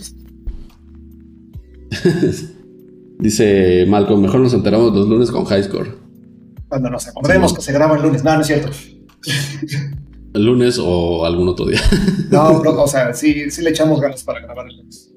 [3.18, 5.98] Dice Malcolm, mejor nos enteramos los lunes con High Score.
[6.68, 8.24] Cuando nos acordemos que se graba el lunes.
[8.24, 8.70] No, no es cierto.
[10.32, 11.80] ¿El lunes o algún otro día?
[12.30, 15.12] no, o sea, sí, sí le echamos ganas para grabar el lunes.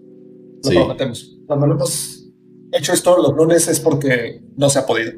[0.63, 1.37] Lo prometemos.
[1.47, 2.23] Cuando lo hemos
[2.71, 5.13] hecho esto los lunes es porque no se ha podido.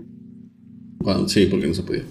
[1.00, 2.06] Bueno, sí, porque no se ha podido.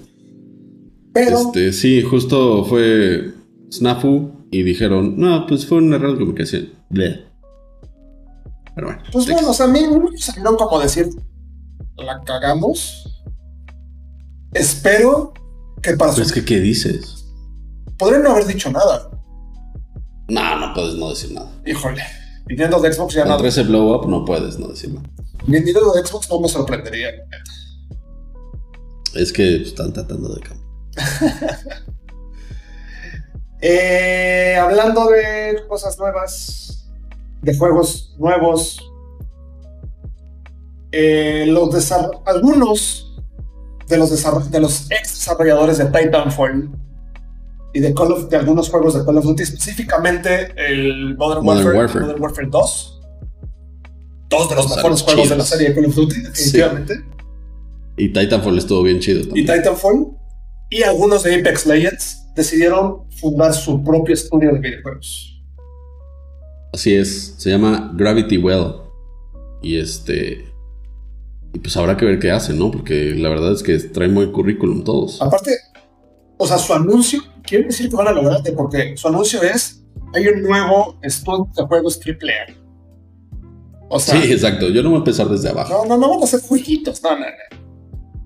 [1.12, 1.38] Pero.
[1.38, 3.32] Este, sí, justo fue
[3.70, 9.02] Snafu y dijeron, no, pues fue un error que me quedé Pero bueno.
[9.12, 9.80] Pues bueno, o sea, a mí
[10.16, 11.08] salieron como decir,
[11.96, 13.22] la cagamos.
[14.52, 15.32] Espero
[15.82, 17.26] que para pues que, ¿qué dices?
[17.98, 19.10] Podrían no haber dicho nada.
[20.28, 21.50] No, no puedes no decir nada.
[21.66, 22.02] Híjole.
[22.48, 23.30] Nintendo de Xbox ya no.
[23.30, 25.02] Contra ese blow up no puedes no decirlo.
[25.46, 27.10] Nintendo de Xbox no me sorprendería.
[29.14, 30.64] Es que están tratando de cambiar.
[33.60, 36.88] eh, hablando de cosas nuevas,
[37.42, 38.78] de juegos nuevos,
[40.92, 41.92] eh, los
[42.26, 43.16] algunos
[43.88, 46.70] de los, de los ex desarrolladores de Titanfall
[47.74, 52.00] y de, Call of, de algunos juegos de Call of Duty, específicamente el Modern, Warfare,
[52.00, 53.00] Modern Warfare 2.
[54.30, 57.04] Dos de los mejores juegos de la serie de Call of Duty, definitivamente.
[57.96, 59.44] Y Titanfall estuvo bien chido también.
[59.44, 60.16] Y Titanfall
[60.70, 65.42] y algunos de Apex Legends decidieron fundar su propio estudio de videojuegos.
[66.72, 68.74] Así es, se llama Gravity Well.
[69.62, 70.52] Y este.
[71.52, 72.70] Y pues habrá que ver qué hacen, ¿no?
[72.70, 75.20] Porque la verdad es que traen buen currículum todos.
[75.22, 75.56] Aparte,
[76.36, 79.84] o sea, su anuncio, quiere decir que van a lograrte, porque su anuncio es:
[80.14, 82.54] hay un nuevo estudio de juegos AAA.
[83.88, 84.68] O sea, sí, exacto.
[84.68, 85.72] Yo no voy a empezar desde abajo.
[85.72, 87.64] No, no, no van a hacer jueguitos, no, no, no.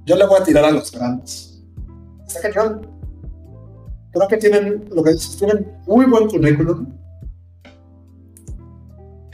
[0.07, 1.63] Yo le voy a tirar a los grandes.
[2.27, 2.87] Está cañón.
[4.13, 6.99] Creo que tienen, lo que dices, tienen muy buen currículum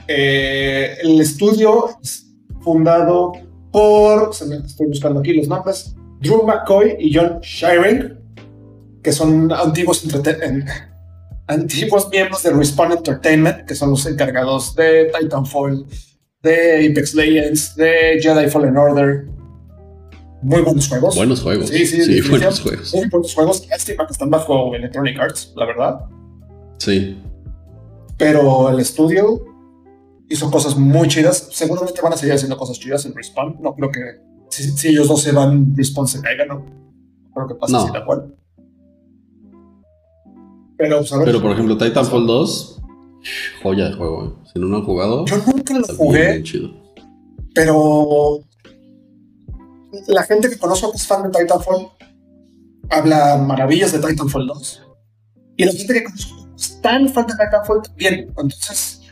[0.06, 2.26] eh, el estudio es
[2.60, 3.32] fundado
[3.70, 8.18] por, se me estoy buscando aquí los nombres, Drew McCoy y John Shiring,
[9.04, 10.02] que son antiguos,
[11.46, 15.86] antiguos miembros de Respawn Entertainment, que son los encargados de Titanfall,
[16.42, 19.26] de Apex Legends, de Jedi Fallen Order.
[20.40, 21.14] Muy buenos juegos.
[21.16, 21.68] Buenos juegos.
[21.68, 22.94] Sí, sí, sí buenos juegos.
[22.94, 23.68] Muy buenos juegos.
[23.68, 26.00] Lástima que están bajo Electronic Arts, la verdad.
[26.78, 27.22] Sí.
[28.16, 29.44] Pero el estudio
[30.30, 31.48] hizo cosas muy chidas.
[31.52, 33.58] Seguramente van a seguir haciendo cosas chidas en Respawn.
[33.60, 34.00] No creo que
[34.48, 36.64] si, ellos dos se van, Respawn se caiga, ¿no?
[37.34, 38.34] Creo que pasa así tal cual.
[40.76, 42.82] Pero, pues, Pero por ejemplo, Titanfall 2,
[43.62, 44.24] joya de juego.
[44.24, 44.48] ¿eh?
[44.52, 46.42] Si no lo han jugado, yo nunca lo jugué.
[47.54, 48.40] Pero
[50.08, 51.88] la gente que conozco que es fan de Titanfall
[52.90, 54.82] habla maravillas de Titanfall 2.
[55.56, 58.14] Y la gente que conozco es tan fan de Titanfall también.
[58.28, 59.02] Entonces,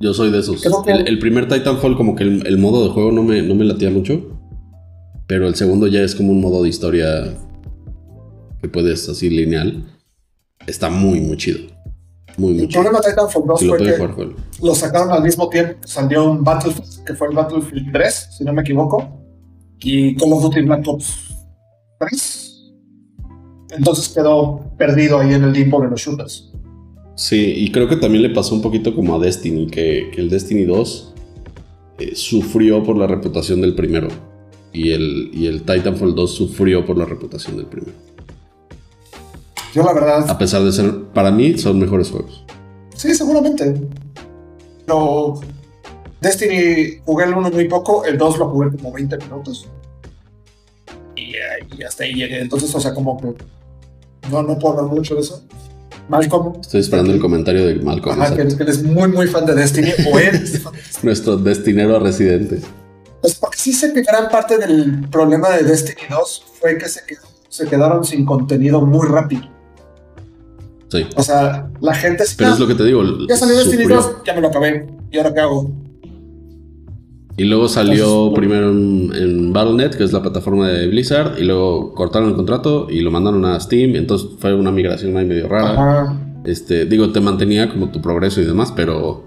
[0.00, 0.64] yo soy de esos.
[0.86, 4.38] El, primer Titanfall, como que el, modo de juego no me, no me latía mucho.
[5.26, 7.34] Pero el segundo ya es como un modo de historia
[8.62, 9.84] que puedes así lineal.
[10.66, 11.60] Está muy, muy chido.
[12.36, 15.74] Muy, muy el problema de Titanfall 2 fue que lo sacaron al mismo tiempo.
[15.84, 19.24] Salió un Battlefield, que fue el Battlefield 3, si no me equivoco.
[19.80, 21.34] Y Call of Duty Black Ops
[21.98, 22.48] 3.
[23.70, 26.52] Entonces quedó perdido ahí en el limbo de los shooters.
[27.16, 30.64] Sí, y creo que también le pasó un poquito como a Destiny, que, el Destiny
[30.64, 31.14] 2
[31.98, 34.08] eh, sufrió por la reputación del primero.
[34.72, 38.07] Y el, y el Titanfall 2 sufrió por la reputación del primero.
[39.74, 40.28] Yo la verdad...
[40.28, 42.44] A pesar de ser, para mí, son mejores juegos.
[42.94, 43.74] Sí, seguramente.
[44.84, 45.40] Pero
[46.20, 49.68] Destiny jugué el 1 muy poco, el 2 lo jugué como 20 minutos.
[51.14, 51.34] Y,
[51.76, 52.40] y, hasta ahí llegué.
[52.40, 53.34] Entonces, o sea, como que
[54.30, 55.42] no, no puedo hablar mucho de eso.
[56.08, 56.60] Malcolm.
[56.60, 58.18] Estoy esperando el comentario de Malcolm.
[58.34, 60.62] que, eres muy, muy fan de Destiny o eres
[61.02, 62.60] Nuestro destinero residente.
[63.20, 67.00] Pues porque sí sé que gran parte del problema de Destiny 2 fue que se,
[67.48, 69.57] se quedaron sin contenido muy rápido.
[70.88, 71.06] Sí.
[71.16, 72.24] O sea, la gente...
[72.36, 73.02] Pero es lo que te digo.
[73.28, 74.86] Ya salió Destiny 2, ya me lo acabé.
[75.10, 75.70] ¿Y ahora qué hago?
[77.38, 82.30] Y luego salió primero en, Battle.net, que es la plataforma de Blizzard, y luego cortaron
[82.30, 86.18] el contrato y lo mandaron a Steam, entonces fue una migración ahí medio rara.
[86.44, 89.24] Este, digo, te mantenía como tu progreso y demás, pero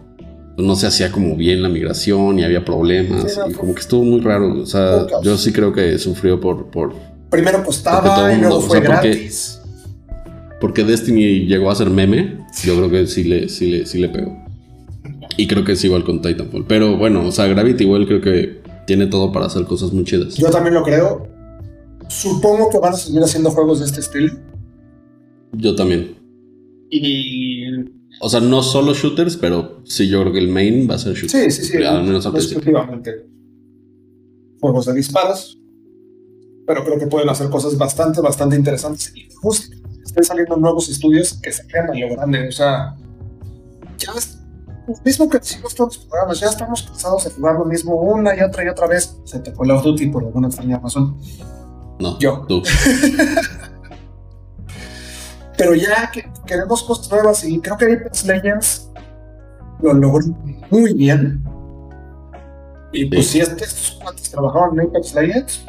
[0.57, 4.20] no se hacía como bien la migración y había problemas y como que estuvo muy
[4.20, 4.62] raro.
[4.62, 6.70] O sea, yo sí creo que sufrió por...
[6.70, 6.93] por
[7.30, 9.61] primero costaba y luego fue gratis.
[10.62, 14.09] Porque, Destiny llegó a ser meme, yo creo que sí le, sí le, sí le
[14.09, 14.38] pegó.
[15.36, 16.66] Y creo que es igual con Titanfall.
[16.68, 20.36] Pero bueno, o sea, Gravity igual creo que tiene todo para hacer cosas muy chidas.
[20.36, 21.28] Yo también lo creo.
[22.09, 24.34] Supongo que van a seguir haciendo juegos de este estilo.
[25.53, 26.16] Yo también.
[26.89, 27.64] Y.
[28.20, 31.14] O sea, no solo shooters, pero sí, yo creo que el main va a ser
[31.14, 31.55] shooters.
[31.55, 31.84] Sí, sí, sí.
[31.84, 33.26] Al menos Efectivamente.
[34.59, 35.57] Juegos de disparos.
[36.68, 39.12] Pero creo que pueden hacer cosas bastante, bastante interesantes.
[39.16, 39.76] Y justo
[40.12, 42.47] estén saliendo nuevos estudios que se quedan a lo grande.
[42.47, 42.95] O sea,
[43.97, 44.12] ya
[45.05, 48.41] mismo que decimos todos los programas, ya estamos cansados de jugar lo mismo una y
[48.41, 49.18] otra y otra vez.
[49.24, 51.18] Se te fue of Duty por alguna extraña razón.
[51.99, 52.45] No, yo.
[52.47, 52.62] Tú.
[55.57, 58.91] Pero ya que queremos cosas nuevas y creo que Apex Legends
[59.82, 60.26] lo logró
[60.70, 61.43] muy bien.
[62.91, 65.66] Y pues si este, estos cuantos trabajaban en Apex Legends,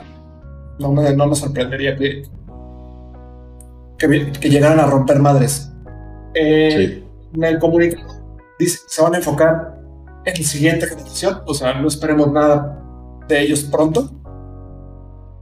[0.80, 2.24] no me, no me sorprendería que,
[4.08, 5.70] que, llegaran a romper madres.
[6.34, 7.02] Eh,
[7.34, 8.22] En el comunicado
[8.66, 9.80] se van a enfocar
[10.24, 12.78] en la siguiente generación, o sea, no esperemos nada
[13.28, 14.10] de ellos pronto,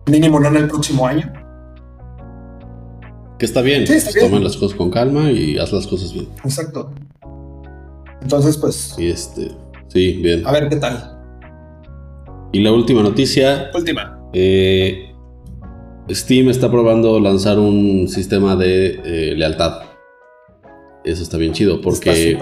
[0.07, 1.31] mínimo no en el próximo año.
[3.39, 3.85] Que está bien,
[4.19, 6.29] tomen las cosas con calma y haz las cosas bien.
[6.45, 6.93] Exacto.
[8.23, 8.95] Entonces, pues.
[8.99, 9.51] Y este.
[9.89, 10.47] Sí, bien.
[10.47, 11.19] A ver qué tal.
[12.53, 13.71] Y la última noticia.
[13.75, 14.21] Última.
[14.35, 15.10] Eh,
[16.13, 19.83] Steam está probando lanzar un sistema de eh, lealtad.
[21.05, 22.37] Eso está bien chido porque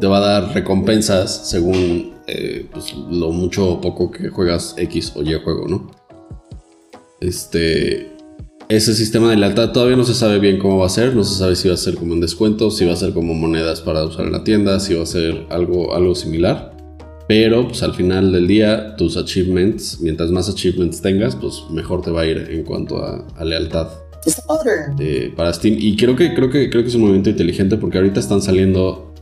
[0.00, 5.12] te va a dar recompensas según eh, pues, lo mucho o poco que juegas X
[5.16, 5.90] o Y juego, ¿no?
[7.20, 8.10] Este.
[8.68, 11.38] ese sistema de lealtad todavía no se sabe bien cómo va a ser, no se
[11.38, 14.04] sabe si va a ser como en descuento, si va a ser como monedas para
[14.04, 16.73] usar en la tienda, si va a ser algo, algo similar.
[17.26, 22.10] Pero pues al final del día, tus achievements, mientras más achievements tengas, pues mejor te
[22.10, 23.88] va a ir en cuanto a, lealtad.
[24.26, 24.72] Está padre.
[24.98, 25.76] Eh, para Steam.
[25.78, 29.12] Y creo que, creo, que, creo que es un movimiento inteligente porque ahorita están saliendo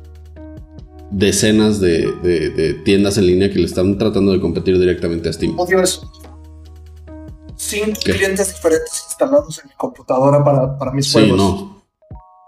[1.11, 5.59] decenas de, tiendas en línea que le están tratando de competir directamente a Steam.
[5.59, 6.11] Odio eso.
[7.57, 11.31] Cinco clientes diferentes instalados en mi computadora para, para mis juegos.
[11.31, 11.83] Sí, no.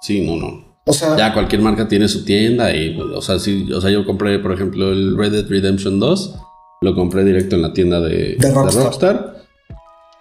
[0.00, 0.63] Sí, no, no.
[0.86, 4.04] O sea, ya cualquier marca tiene su tienda y, o sea, sí, o sea, yo
[4.04, 6.34] compré, por ejemplo, el Red Dead Redemption 2,
[6.82, 9.42] lo compré directo en la tienda de, Rockstar.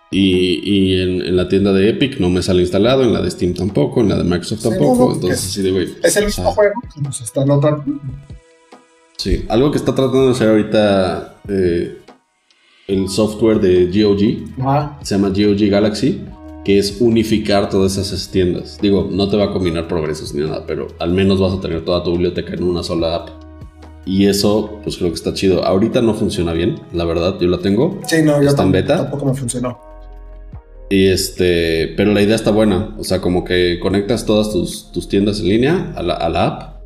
[0.09, 4.01] Y, en, la tienda de Epic no me sale instalado, en la de Steam tampoco,
[4.01, 5.13] en la de Microsoft tampoco.
[5.13, 5.89] entonces, de.
[6.03, 7.83] Es el mismo juego, pues está notando.
[9.17, 11.97] Sí, algo que está tratando de hacer ahorita eh,
[12.87, 16.21] el software de GOG, se llama GOG Galaxy
[16.63, 18.79] que es unificar todas esas tiendas.
[18.81, 21.83] Digo, no te va a combinar progresos ni nada, pero al menos vas a tener
[21.83, 23.29] toda tu biblioteca en una sola app.
[24.05, 25.63] Y eso, pues creo que está chido.
[25.63, 27.99] Ahorita no funciona bien, la verdad, yo la tengo.
[28.07, 28.97] Sí, no, yo está en beta.
[28.97, 29.79] Tampoco me funcionó.
[30.89, 32.95] Y este, pero la idea está buena.
[32.99, 36.45] O sea, como que conectas todas tus, tus tiendas en línea a la, a la,
[36.45, 36.83] app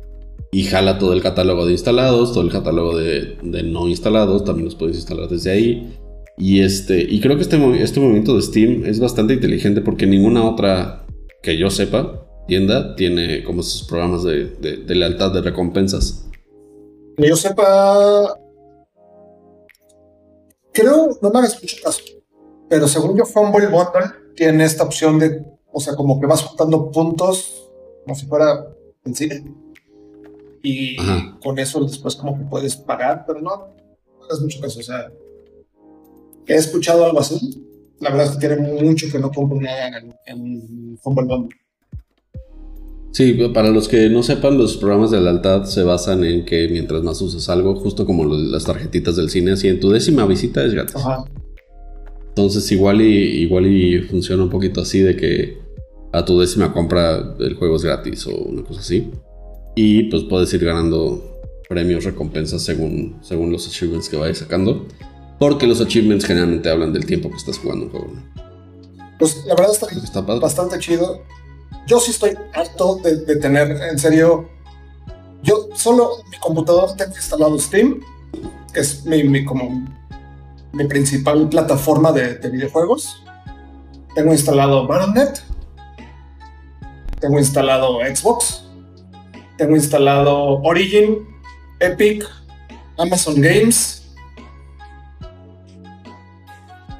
[0.50, 4.64] y jala todo el catálogo de instalados, todo el catálogo de, de no instalados, también
[4.64, 5.98] los puedes instalar desde ahí.
[6.38, 10.44] Y, este, y creo que este, este movimiento de Steam es bastante inteligente porque ninguna
[10.44, 11.04] otra
[11.42, 16.28] que yo sepa tienda tiene como esos programas de, de, lealtad, de recompensas.
[17.16, 18.38] Que yo sepa,
[20.72, 22.00] creo, no me hagas mucho caso,
[22.68, 26.90] pero según yo, Fumble Bundle tiene esta opción de, o sea, como que vas juntando
[26.92, 27.68] puntos
[28.04, 28.66] como si fuera
[29.04, 29.44] en cine.
[30.62, 30.96] Y
[31.42, 35.10] con eso después como que puedes pagar, pero no, no hagas mucho caso, o sea,
[36.48, 37.64] he escuchado algo así.
[38.00, 41.48] La verdad es que tiene mucho que no compro nada en, en Fumble
[43.10, 47.02] Sí, para los que no sepan, los programas de lealtad se basan en que mientras
[47.02, 50.74] más uses algo, justo como las tarjetitas del cine, así en tu décima visita es
[50.74, 50.96] gratis.
[50.96, 51.24] Ajá.
[52.28, 55.58] Entonces igual y, igual y funciona un poquito así de que
[56.12, 59.10] a tu décima compra el juego es gratis o una cosa así.
[59.74, 64.86] Y pues puedes ir ganando premios, recompensas según, según los achievements que vayas sacando.
[65.38, 68.12] Porque los achievements generalmente hablan del tiempo que estás jugando un juego.
[69.18, 71.22] Pues la verdad está, bastante chido.
[71.86, 74.48] Yo sí estoy harto de, tener, en serio,
[75.42, 78.00] yo solo mi computador tengo instalado Steam,
[78.72, 79.86] que es mi, como
[80.72, 83.22] mi principal plataforma de, videojuegos.
[84.14, 85.38] Tengo instalado Battle.net.
[87.20, 88.64] Tengo instalado Xbox.
[89.56, 91.26] Tengo instalado Origin,
[91.80, 92.24] Epic,
[92.96, 94.07] Amazon Games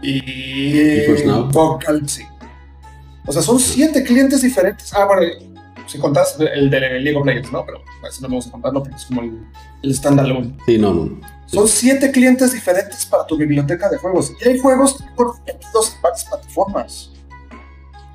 [0.03, 1.07] y
[1.53, 2.03] Vocal,
[3.26, 4.92] O sea, son siete clientes diferentes.
[4.94, 5.22] Ah, bueno,
[5.86, 7.64] si contás el de League of Legends, ¿no?
[7.64, 7.78] Pero
[8.09, 9.46] eso no vamos a contarlo porque es como el,
[9.82, 10.57] el standalone.
[10.66, 11.20] Sí, no, no.
[11.46, 14.32] Son siete clientes diferentes para tu biblioteca de juegos.
[14.40, 17.11] Y hay juegos que competidos en varias plataformas.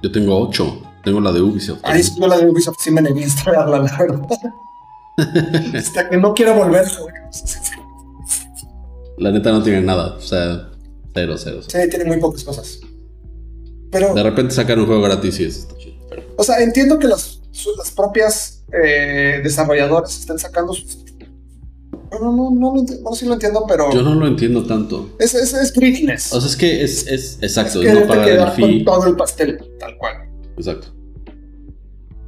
[0.03, 0.81] Yo tengo ocho.
[1.03, 1.79] Tengo la de Ubisoft.
[1.84, 4.21] Ahí sí, yo la de Ubisoft sí me negué a instalarla, la verdad.
[5.75, 6.86] Hasta que no quiera volver.
[9.17, 10.15] La neta no tiene nada.
[10.15, 10.69] O sea,
[11.14, 12.80] Cero, cero, Sí, tiene muy pocas cosas.
[13.91, 14.14] Pero.
[14.14, 15.68] De repente sacan un juego gratis y es
[16.36, 17.41] O sea, entiendo que las,
[17.78, 21.03] las propias eh, desarrolladores estén sacando sus.
[22.11, 23.91] No, no, no, no, no, sí lo entiendo, pero.
[23.91, 25.16] Yo no lo entiendo tanto.
[25.20, 26.34] Es, es, es greediness.
[26.34, 28.86] O sea, es que es, es exacto, es, que no pagar el fee.
[28.86, 30.30] todo el pastel, tal cual.
[30.57, 30.88] Exacto.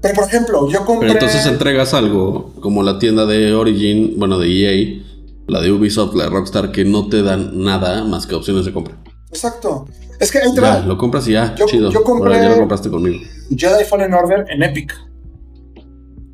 [0.01, 1.07] Pero por ejemplo, yo compré.
[1.07, 5.03] Pero entonces entregas algo como la tienda de Origin, bueno, de EA
[5.47, 8.73] la de Ubisoft, la de Rockstar, que no te dan nada más que opciones de
[8.73, 8.97] compra.
[9.29, 9.85] Exacto.
[10.19, 10.79] Es que entra.
[10.81, 11.91] Ya, lo compras y ya, yo, chido.
[11.91, 12.35] Yo compré.
[12.35, 13.19] ya lo compraste conmigo.
[13.55, 14.93] Jedi Fallen Order en Epic.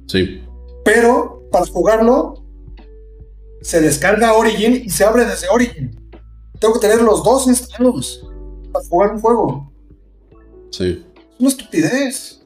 [0.07, 0.43] Sí.
[0.85, 2.45] Pero para jugarlo,
[3.61, 5.99] se descarga Origin y se abre desde Origin.
[6.59, 8.27] Tengo que tener los dos instalados
[8.71, 9.73] para jugar un juego.
[10.69, 11.03] Sí.
[11.15, 12.41] Es una estupidez.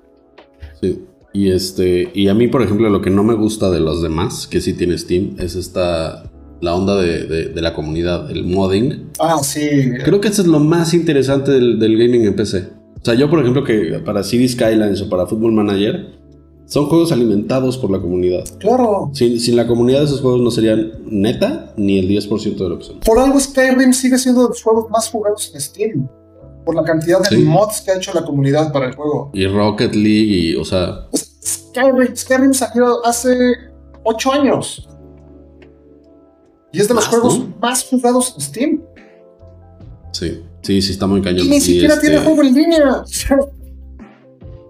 [0.81, 1.05] Sí.
[1.33, 2.11] Y este.
[2.13, 4.73] Y a mí, por ejemplo, lo que no me gusta de los demás, que sí
[4.73, 6.31] tiene Steam, es esta
[6.61, 9.11] la onda de, la comunidad, el modding.
[9.19, 9.91] Ah, sí.
[10.03, 12.69] Creo que eso es lo más interesante del, gaming en PC.
[13.01, 16.15] O sea, yo, por ejemplo, que para City Skylines o para Football Manager,
[16.65, 18.43] son juegos alimentados por la comunidad.
[18.59, 19.11] Claro.
[19.13, 22.85] Sin, la comunidad de esos juegos no serían neta ni el 10% de lo que
[22.85, 22.99] son.
[23.01, 26.09] Por algo Skyrim sigue siendo de los juegos más jugados en Steam.
[26.65, 29.29] Por la cantidad de mods que ha hecho la comunidad para el juego.
[29.33, 31.07] Y Rocket League y, o sea...
[31.13, 33.35] Skyrim, Skyrim salió hace
[34.03, 34.89] 8 años.
[36.75, 38.81] Y es de los juegos más jugados en Steam.
[40.11, 41.45] Sí, sí, sí, está muy cañón.
[41.45, 43.03] Y ni siquiera tiene este juego en línea.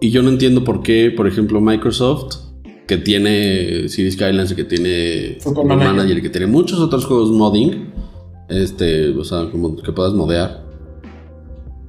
[0.01, 2.35] Y yo no entiendo por qué, por ejemplo, Microsoft,
[2.87, 6.21] que tiene Cities Skylines que tiene Football Manager.
[6.21, 7.91] Que tiene muchos otros juegos modding,
[8.49, 10.63] este, o sea, como que puedas modear,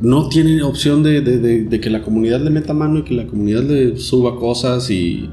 [0.01, 3.15] no tiene opción de, de- de- de que la comunidad le meta mano y que
[3.15, 5.29] la comunidad le suba cosas y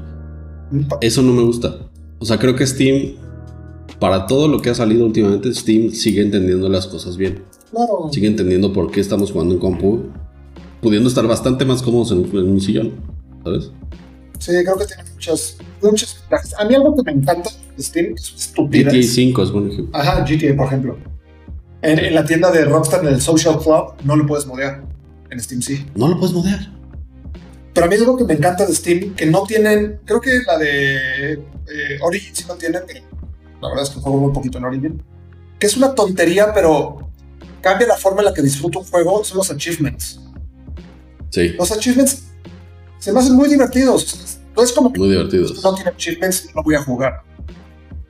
[1.00, 1.78] eso no me gusta.
[2.18, 3.12] O sea, creo que Steam,
[4.04, 7.42] para todo lo que ha salido últimamente, Steam sigue entendiendo las cosas bien.
[7.70, 8.10] Claro.
[8.12, 10.10] Sigue entendiendo por qué estamos jugando en compu,
[10.82, 12.92] pudiendo estar bastante más cómodos en, en un sillón,
[13.42, 13.70] ¿sabes?
[14.40, 16.54] Sí, creo que tiene muchas, muchas ventajas.
[16.58, 19.14] A mí algo que me encanta de Steam es una GTA estupidez.
[19.14, 19.98] 5 es buen ejemplo.
[19.98, 20.98] Ajá, GTA, por ejemplo.
[21.80, 24.84] En, en la tienda de Rockstar, en el Social Club, no lo puedes modear.
[25.30, 25.82] En Steam sí.
[25.94, 26.70] No lo puedes modear.
[27.72, 30.40] Pero a mí es algo que me encanta de Steam, que no tienen, creo que
[30.46, 33.00] la de eh, Origin sí no tienen, pero
[33.64, 35.02] la verdad es que juego muy poquito en Origin.
[35.58, 37.08] Que es una tontería, pero
[37.60, 40.20] cambia la forma en la que disfruto un juego, son los achievements.
[41.30, 42.24] Sí, Los achievements
[42.98, 44.38] se me hacen muy divertidos.
[44.56, 45.62] No es como que muy divertidos.
[45.62, 47.22] no tiene achievements, no voy a jugar.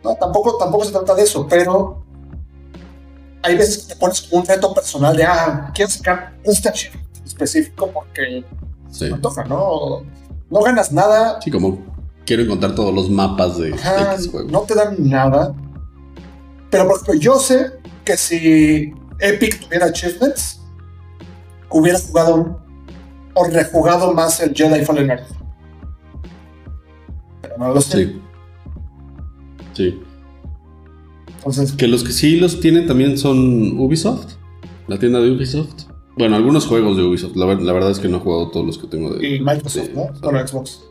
[0.03, 2.05] No, tampoco, tampoco se trata de eso, pero
[3.43, 7.91] hay veces que te pones un reto personal de, ah, quiero sacar este achievement específico
[7.93, 8.45] porque
[8.91, 9.07] Sí.
[9.07, 10.03] me antoja, ¿no?
[10.51, 11.79] No ganas nada, Sí, como
[12.27, 14.51] quiero encontrar todos los mapas de ajá, X juego.
[14.51, 15.55] no te dan nada.
[16.71, 17.73] Pero por ejemplo, yo sé
[18.05, 20.61] que si Epic tuviera achievements,
[21.71, 22.61] hubiera jugado
[23.35, 25.27] o rejugado más el Jedi Fallen Order.
[27.43, 28.07] Pero no lo sé.
[28.07, 28.21] Sí.
[29.75, 30.01] Sí.
[31.39, 34.35] Entonces, Que los que sí los tienen también son Ubisoft.
[34.87, 35.85] La tienda de Ubisoft.
[36.17, 37.37] Bueno, algunos juegos de Ubisoft.
[37.37, 39.41] La, ver- la verdad es que no he jugado todos los que tengo de y
[39.41, 40.07] Microsoft, Sí, ¿no?
[40.21, 40.85] Bueno, Xbox.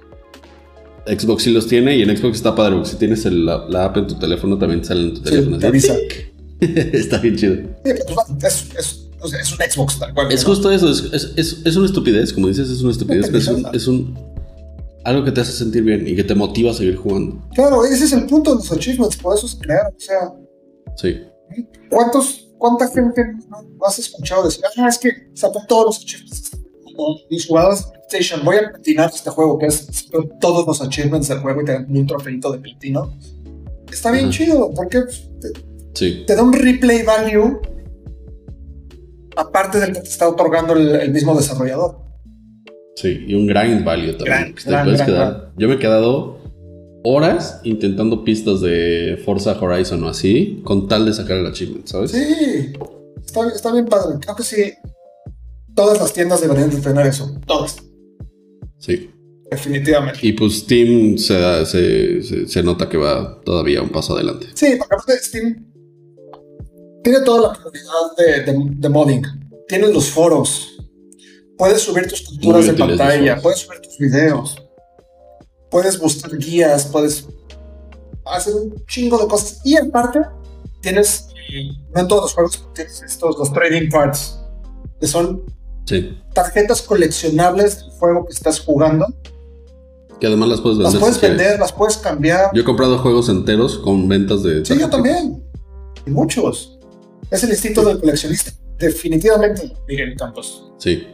[1.07, 1.43] Xbox.
[1.43, 3.97] Sí los tiene y en Xbox está padre porque si tienes el- la, la app
[3.97, 5.57] en tu teléfono también sale en tu Sí, teléfono.
[5.59, 5.95] te avisa.
[6.61, 7.55] está bien chido.
[7.83, 10.31] Pues, es, un Xbox tal cual.
[10.31, 10.49] Es ¿no?
[10.49, 14.17] justo eso, es, una estupidez, como dices, es una estupidez, pero un, es un-
[15.05, 17.41] algo que te hace sentir bien y que te motiva a seguir jugando.
[17.55, 19.93] Claro, ese es el punto de los achievements, por eso se crearon.
[19.93, 20.33] O sea,
[20.95, 21.17] Sí,
[21.89, 26.51] ¿cuántos, ¿cuánta gente no has escuchado decir, ah, es que sacó todos los achievements?
[27.29, 27.37] De
[28.09, 30.07] PlayStation, voy a platinar este juego, que es
[30.39, 33.13] todos los achievements del juego y te dan un trofeito de platino.
[33.91, 35.49] Está bien chido, porque te,
[35.93, 37.59] sí, te da un replay value
[39.35, 41.97] aparte del que te está otorgando el, el mismo desarrollador.
[42.95, 43.25] sí.
[43.27, 44.25] Y un grind value también.
[44.25, 45.51] Gran, que te gran, puedes gran, quedar.
[45.57, 46.37] Yo me he quedado
[47.03, 52.11] horas intentando pistas de Forza Horizon o así, con tal de sacar el achievement, ¿sabes?
[52.11, 52.73] Sí,
[53.25, 54.17] está, está bien padre.
[54.21, 54.73] Creo que sí,
[55.75, 57.39] todas las tiendas deberían de tener eso.
[57.45, 57.77] Todas,
[58.77, 59.09] Sí.
[59.49, 60.19] definitivamente.
[60.21, 64.47] Y pues Steam se, da- se, se- se nota que va todavía un paso adelante.
[64.53, 65.65] Sí, porque aparte Steam
[67.03, 69.23] tiene toda la comunidad de, de, de modding.
[69.67, 70.69] Tiene los foros.
[71.57, 74.57] Puedes subir tus capturas de pantalla, puedes subir tus videos,
[75.69, 77.27] puedes buscar guías, puedes
[78.25, 79.61] hacer un chingo de cosas.
[79.63, 80.19] Y aparte,
[80.81, 81.27] tienes,
[81.93, 84.39] no en todos los juegos, pero tienes estos, los trading cards,
[84.99, 85.43] que son
[85.85, 86.17] Sí.
[86.33, 89.05] tarjetas coleccionables del juego que estás jugando.
[90.19, 90.93] Que además las puedes vender.
[90.93, 91.37] Las puedes si quieres.
[91.37, 92.51] vender, las puedes cambiar.
[92.53, 94.63] Yo he comprado juegos enteros con ventas de.
[94.65, 95.43] Sí, yo también.
[96.05, 96.79] Y muchos.
[97.29, 98.51] Es el instinto del coleccionista.
[98.77, 100.71] Definitivamente, Miguel Campos.
[100.77, 101.07] Sí,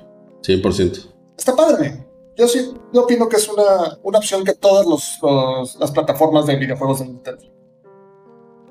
[0.43, 1.07] 100%.
[1.37, 2.05] Está padre.
[2.37, 6.45] Yo sí, yo opino que es una, una opción que todas los, los- las plataformas
[6.45, 7.43] de videojuegos de Nintendo.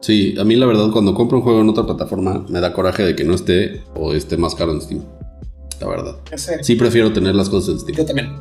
[0.01, 3.03] Sí, a mí la verdad cuando compro un juego en otra plataforma me da coraje
[3.05, 5.05] de que no esté o esté más caro en Steam.
[5.81, 6.17] La verdad.
[6.63, 8.07] Sí prefiero tener las cosas en Yo Steam.
[8.07, 8.37] también.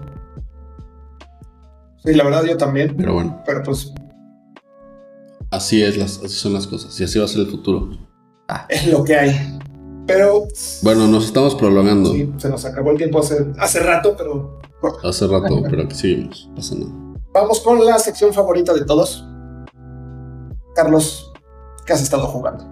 [2.03, 2.95] Sí, la verdad, yo también.
[2.97, 3.93] Pero bueno, Pero pues,
[5.51, 7.89] así es las, así son las cosas y así va a ser el futuro.
[8.69, 9.59] es lo que hay.
[10.05, 10.47] Pero
[10.83, 14.61] Bueno, nos estamos prolongando sí, se nos acabó el tiempo hace, hace rato, pero
[15.03, 16.49] hace rato, pero aquí seguimos.
[16.55, 16.91] Pasa nada.
[17.33, 19.25] vamos con la sección favorita de todos.
[20.75, 21.33] Carlos,
[21.85, 22.65] ¿qué has estado jugando?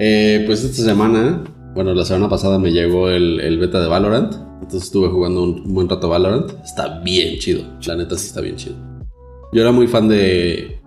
[0.00, 4.34] Eh, pues esta semana, bueno, la semana pasada me llegó el, el beta de Valorant.
[4.62, 6.52] Entonces estuve jugando un, buen rato Valorant.
[6.64, 7.64] Está bien chido.
[7.86, 8.76] La neta sí está bien chido.
[9.52, 10.80] Yo era muy fan de,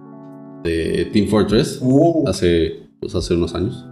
[0.64, 3.86] de Team Fortress Uh, hace, pues, hace unos años.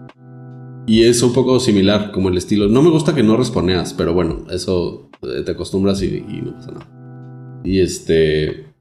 [0.88, 2.68] Y es un poco similar como el estilo.
[2.68, 6.54] No me gusta que no responeas, pero bueno, eso eh, te acostumbras y, y no
[6.56, 7.62] pasa nada.
[7.64, 8.75] Y este...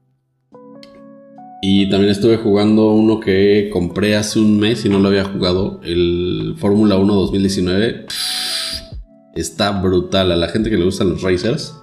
[1.67, 5.79] Y también estuve jugando uno que compré hace un mes y no lo había jugado,
[5.83, 8.05] el Fórmula 1 2019.
[9.33, 10.31] Está brutal.
[10.31, 11.75] A la gente que le gustan los racers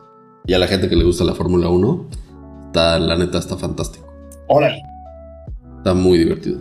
[0.47, 2.07] y a la gente que le gusta la Fórmula 1,
[2.67, 4.07] está, la neta está fantástico.
[4.47, 4.81] órale.
[5.79, 6.61] Está muy divertido.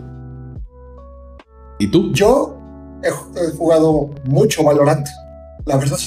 [1.78, 2.10] ¿Y tú?
[2.12, 2.58] Yo
[3.04, 5.06] he, jugado mucho Valorant.
[5.64, 5.98] La verdad.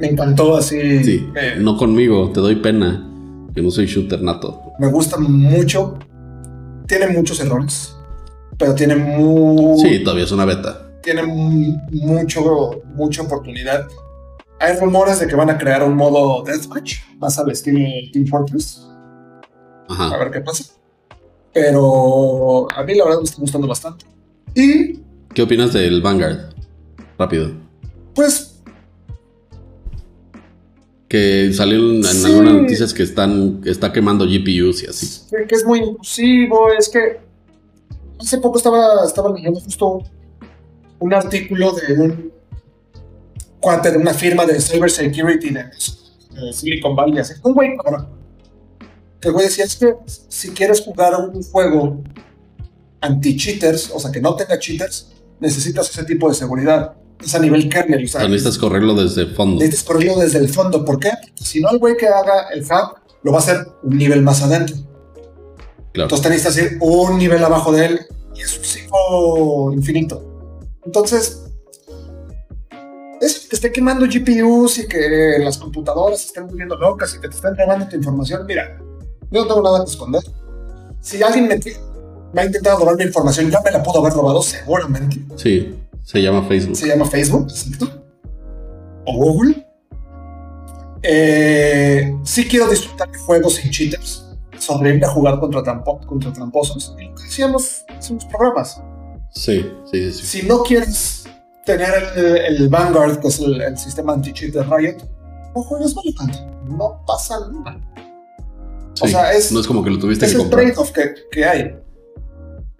[0.00, 1.04] Me encantó así.
[1.04, 3.07] Sí, eh, no conmigo, te doy pena.
[3.58, 4.72] Que no soy shooter nato.
[4.78, 5.98] me gusta mucho.
[6.86, 7.92] Tiene muchos errores,
[8.56, 10.88] pero tiene muy, Sí, todavía es una beta.
[11.02, 13.88] tiene mu- mucho, mucha oportunidad.
[14.60, 17.80] Hay rumores de que van a crear un modo deathmatch, más al estilo
[18.12, 18.86] Team Fortress.
[19.88, 20.18] A Ajá.
[20.18, 20.62] ver qué pasa.
[21.52, 24.04] Pero a mí la verdad me está gustando bastante.
[24.54, 25.00] Y
[25.34, 26.54] ¿Qué opinas del Vanguard?
[27.18, 27.50] Rápido.
[28.14, 28.47] pues
[31.08, 32.26] Que salieron en Sí.
[32.26, 35.22] algunas noticias que están que está quemando GPUs y así.
[35.30, 37.20] que que es muy inclusivo, es que
[38.20, 40.02] hace poco estaba, estaba leyendo justo
[40.98, 42.32] un artículo de un
[43.60, 45.64] cuate de una firma de cybersecurity de,
[46.34, 47.70] de Silicon Valley, así, un güey.
[49.20, 49.94] Que el güey decía, es que
[50.28, 52.02] si quieres jugar un juego
[53.00, 55.08] anti-cheaters, o sea, que no tenga cheaters,
[55.40, 56.94] necesitas ese tipo de seguridad.
[57.24, 59.56] Es a nivel kernel, o sea, necesitas correrlo desde fondo.
[59.56, 60.84] necesitas correrlo desde el fondo.
[60.84, 61.10] ¿Por qué?
[61.20, 64.22] Porque si no, el güey que haga el hack lo va a hacer un nivel
[64.22, 64.76] más adentro.
[65.92, 66.04] Claro.
[66.06, 68.00] Entonces te necesitas ir un nivel abajo de él
[68.36, 70.24] y es un ciclo infinito.
[70.84, 71.42] Entonces,
[73.20, 77.34] eso que esté quemando GPUs y que las computadoras estén volviendo locas y que te
[77.34, 78.78] estén robando tu información, mira,
[79.30, 80.22] yo no tengo nada que esconder.
[81.00, 81.58] Si alguien me,
[82.32, 85.18] me ha intentado robar mi información, ya me la pudo haber robado seguramente.
[85.36, 85.74] Sí,
[86.10, 86.76] se llama Facebook.
[86.76, 88.04] Se llama Facebook, exacto.
[89.06, 89.66] O Google.
[91.02, 94.24] Eh, sí quiero disfrutar de juegos sin cheaters.
[94.58, 96.94] Sobrevivir a jugar contra, trampo- contra tramposos.
[96.98, 98.82] Y lo que decíamos en los programas.
[99.32, 100.26] Sí, sí, sí.
[100.40, 101.24] Si no quieres
[101.64, 104.96] tener el, el Vanguard, que es el, el sistema anti-cheat de Riot,
[105.54, 106.36] no juegues Valorant.
[106.68, 107.80] No pasa nada.
[109.00, 111.44] O sea, es- no es como que lo tuviste Es que el trade-off que, que
[111.44, 111.76] hay.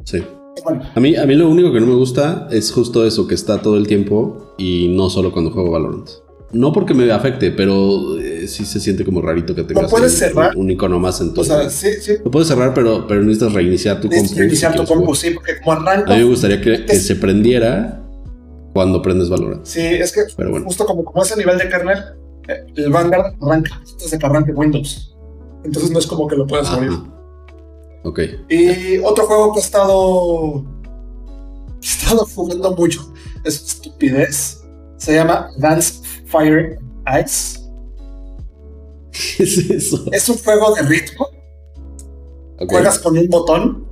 [0.05, 0.27] Sí.
[0.65, 3.35] Bueno, A mí, a mí lo único que no me gusta es justo eso, que
[3.35, 6.09] está todo el tiempo y no solo cuando juego Valorant.
[6.51, 10.29] No porque me afecte, pero eh, sí se siente como rarito que tengas puedes ahí
[10.31, 10.57] cerrar.
[10.57, 11.43] un, un icono más en tu...
[11.43, 12.13] o sea, sí, sí.
[12.25, 14.43] lo puedes cerrar, pero, pero necesitas reiniciar tu compu.
[14.43, 16.11] iniciar si tu compu, sí, porque como arranca.
[16.13, 18.03] A mí me gustaría que, que se prendiera
[18.73, 19.67] cuando prendes Valorant.
[19.67, 20.65] Sí, es que Pero bueno.
[20.65, 21.99] justo como, como es el nivel de kernel,
[22.49, 25.15] eh, el Vanguard arranca antes de que arranque Windows.
[25.65, 26.93] Entonces no es como que lo puedas abrir.
[28.05, 28.21] Ok.
[28.49, 30.65] Y otro juego que he estado,
[31.83, 33.13] he estado jugando mucho
[33.45, 34.65] es estupidez.
[34.97, 36.79] Se llama Dance Fire
[37.23, 37.61] Ice.
[39.13, 40.05] ¿Qué es eso?
[40.13, 41.29] Es un juego de ritmo.
[42.69, 43.87] Juegas con un botón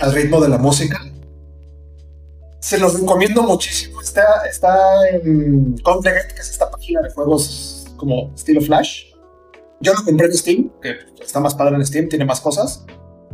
[0.00, 1.00] al ritmo de la música.
[2.60, 4.00] Se los recomiendo muchísimo.
[4.00, 9.12] Está, está en Confligate, que es esta página de juegos como estilo Flash.
[9.80, 12.84] Yo lo compré en Steam, que está más padre en Steam, tiene más cosas.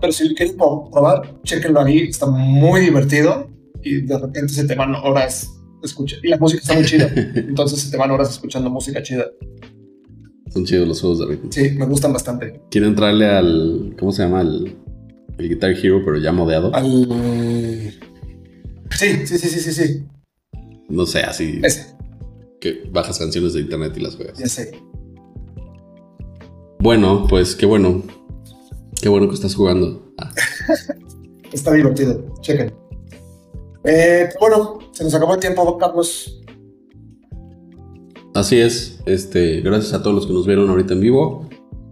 [0.01, 1.99] Pero si lo quieren pro- probar, chequenlo ahí.
[2.01, 3.49] Está muy divertido
[3.83, 5.51] y de repente se te van horas
[5.83, 7.11] escucha Y la música está muy chida.
[7.35, 9.27] Entonces se te van horas escuchando música chida.
[10.51, 11.51] Son chidos los juegos de ritmo.
[11.53, 12.61] Sí, me gustan bastante.
[12.71, 13.97] Quiero entrarle al.
[13.99, 14.41] ¿Cómo se llama?
[14.43, 14.77] El,
[15.39, 16.75] el Guitar Hero, pero ya modeado.
[16.75, 17.93] Al...
[18.91, 20.05] Sí, sí, sí, sí, sí, sí.
[20.89, 21.97] No sé, así Ese,
[22.61, 24.39] que bajas canciones de internet y las juegas.
[24.39, 24.71] ya sé.
[26.79, 28.03] Bueno, pues qué bueno.
[29.01, 30.13] Qué bueno que estás jugando.
[30.19, 30.33] Ah,
[31.53, 32.25] Está divertido.
[32.41, 32.75] Chequen.
[33.85, 36.41] Eh, pero bueno, se nos acabó el tiempo, Carlos.
[38.35, 39.01] así es.
[39.07, 41.49] Este, gracias a todos los que nos vieron ahorita en vivo.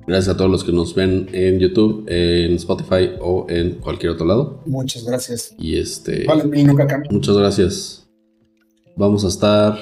[0.07, 4.27] Gracias a todos los que nos ven en YouTube, en Spotify o en cualquier otro
[4.27, 4.61] lado.
[4.67, 5.55] Muchas gracias.
[5.59, 6.25] Y este.
[6.25, 7.09] Vale, mí nunca cambia.
[7.13, 8.09] Muchas gracias.
[8.97, 9.79] Vamos a estar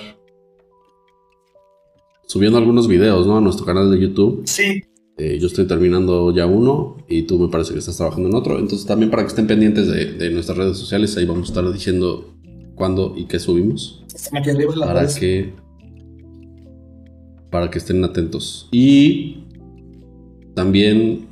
[2.27, 3.39] subiendo algunos videos, ¿no?
[3.39, 4.43] A nuestro canal de YouTube.
[4.45, 4.83] Sí,
[5.23, 8.59] Eh, yo estoy terminando ya uno y tú me parece que estás trabajando en otro.
[8.59, 11.71] Entonces también para que estén pendientes de, de nuestras redes sociales, ahí vamos a estar
[11.71, 12.33] diciendo
[12.75, 14.03] cuándo y qué subimos.
[14.33, 15.53] aquí arriba las Para que,
[17.51, 18.67] para que estén atentos.
[18.73, 19.45] Y
[20.55, 21.29] también,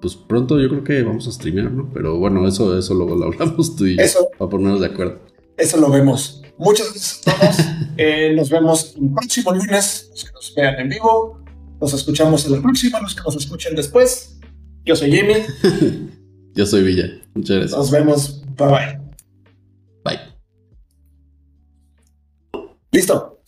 [0.00, 1.90] pues pronto yo creo que vamos a streamear, ¿no?
[1.92, 4.02] Pero bueno, eso, eso luego lo hablamos tú y yo.
[4.02, 4.28] Eso.
[4.38, 5.18] Para ponernos de acuerdo.
[5.56, 6.42] Eso lo vemos.
[6.58, 7.56] Muchas gracias a todos.
[7.98, 10.10] Eh, nos vemos el próximo lunes.
[10.10, 11.45] Los que nos vean en vivo.
[11.80, 13.00] Nos escuchamos en la próxima.
[13.00, 14.38] Los que nos escuchen después.
[14.84, 15.34] Yo soy Jimmy.
[16.54, 17.10] Yo soy Villa.
[17.34, 17.78] Muchas gracias.
[17.78, 18.42] Nos vemos.
[18.56, 19.05] Bye bye.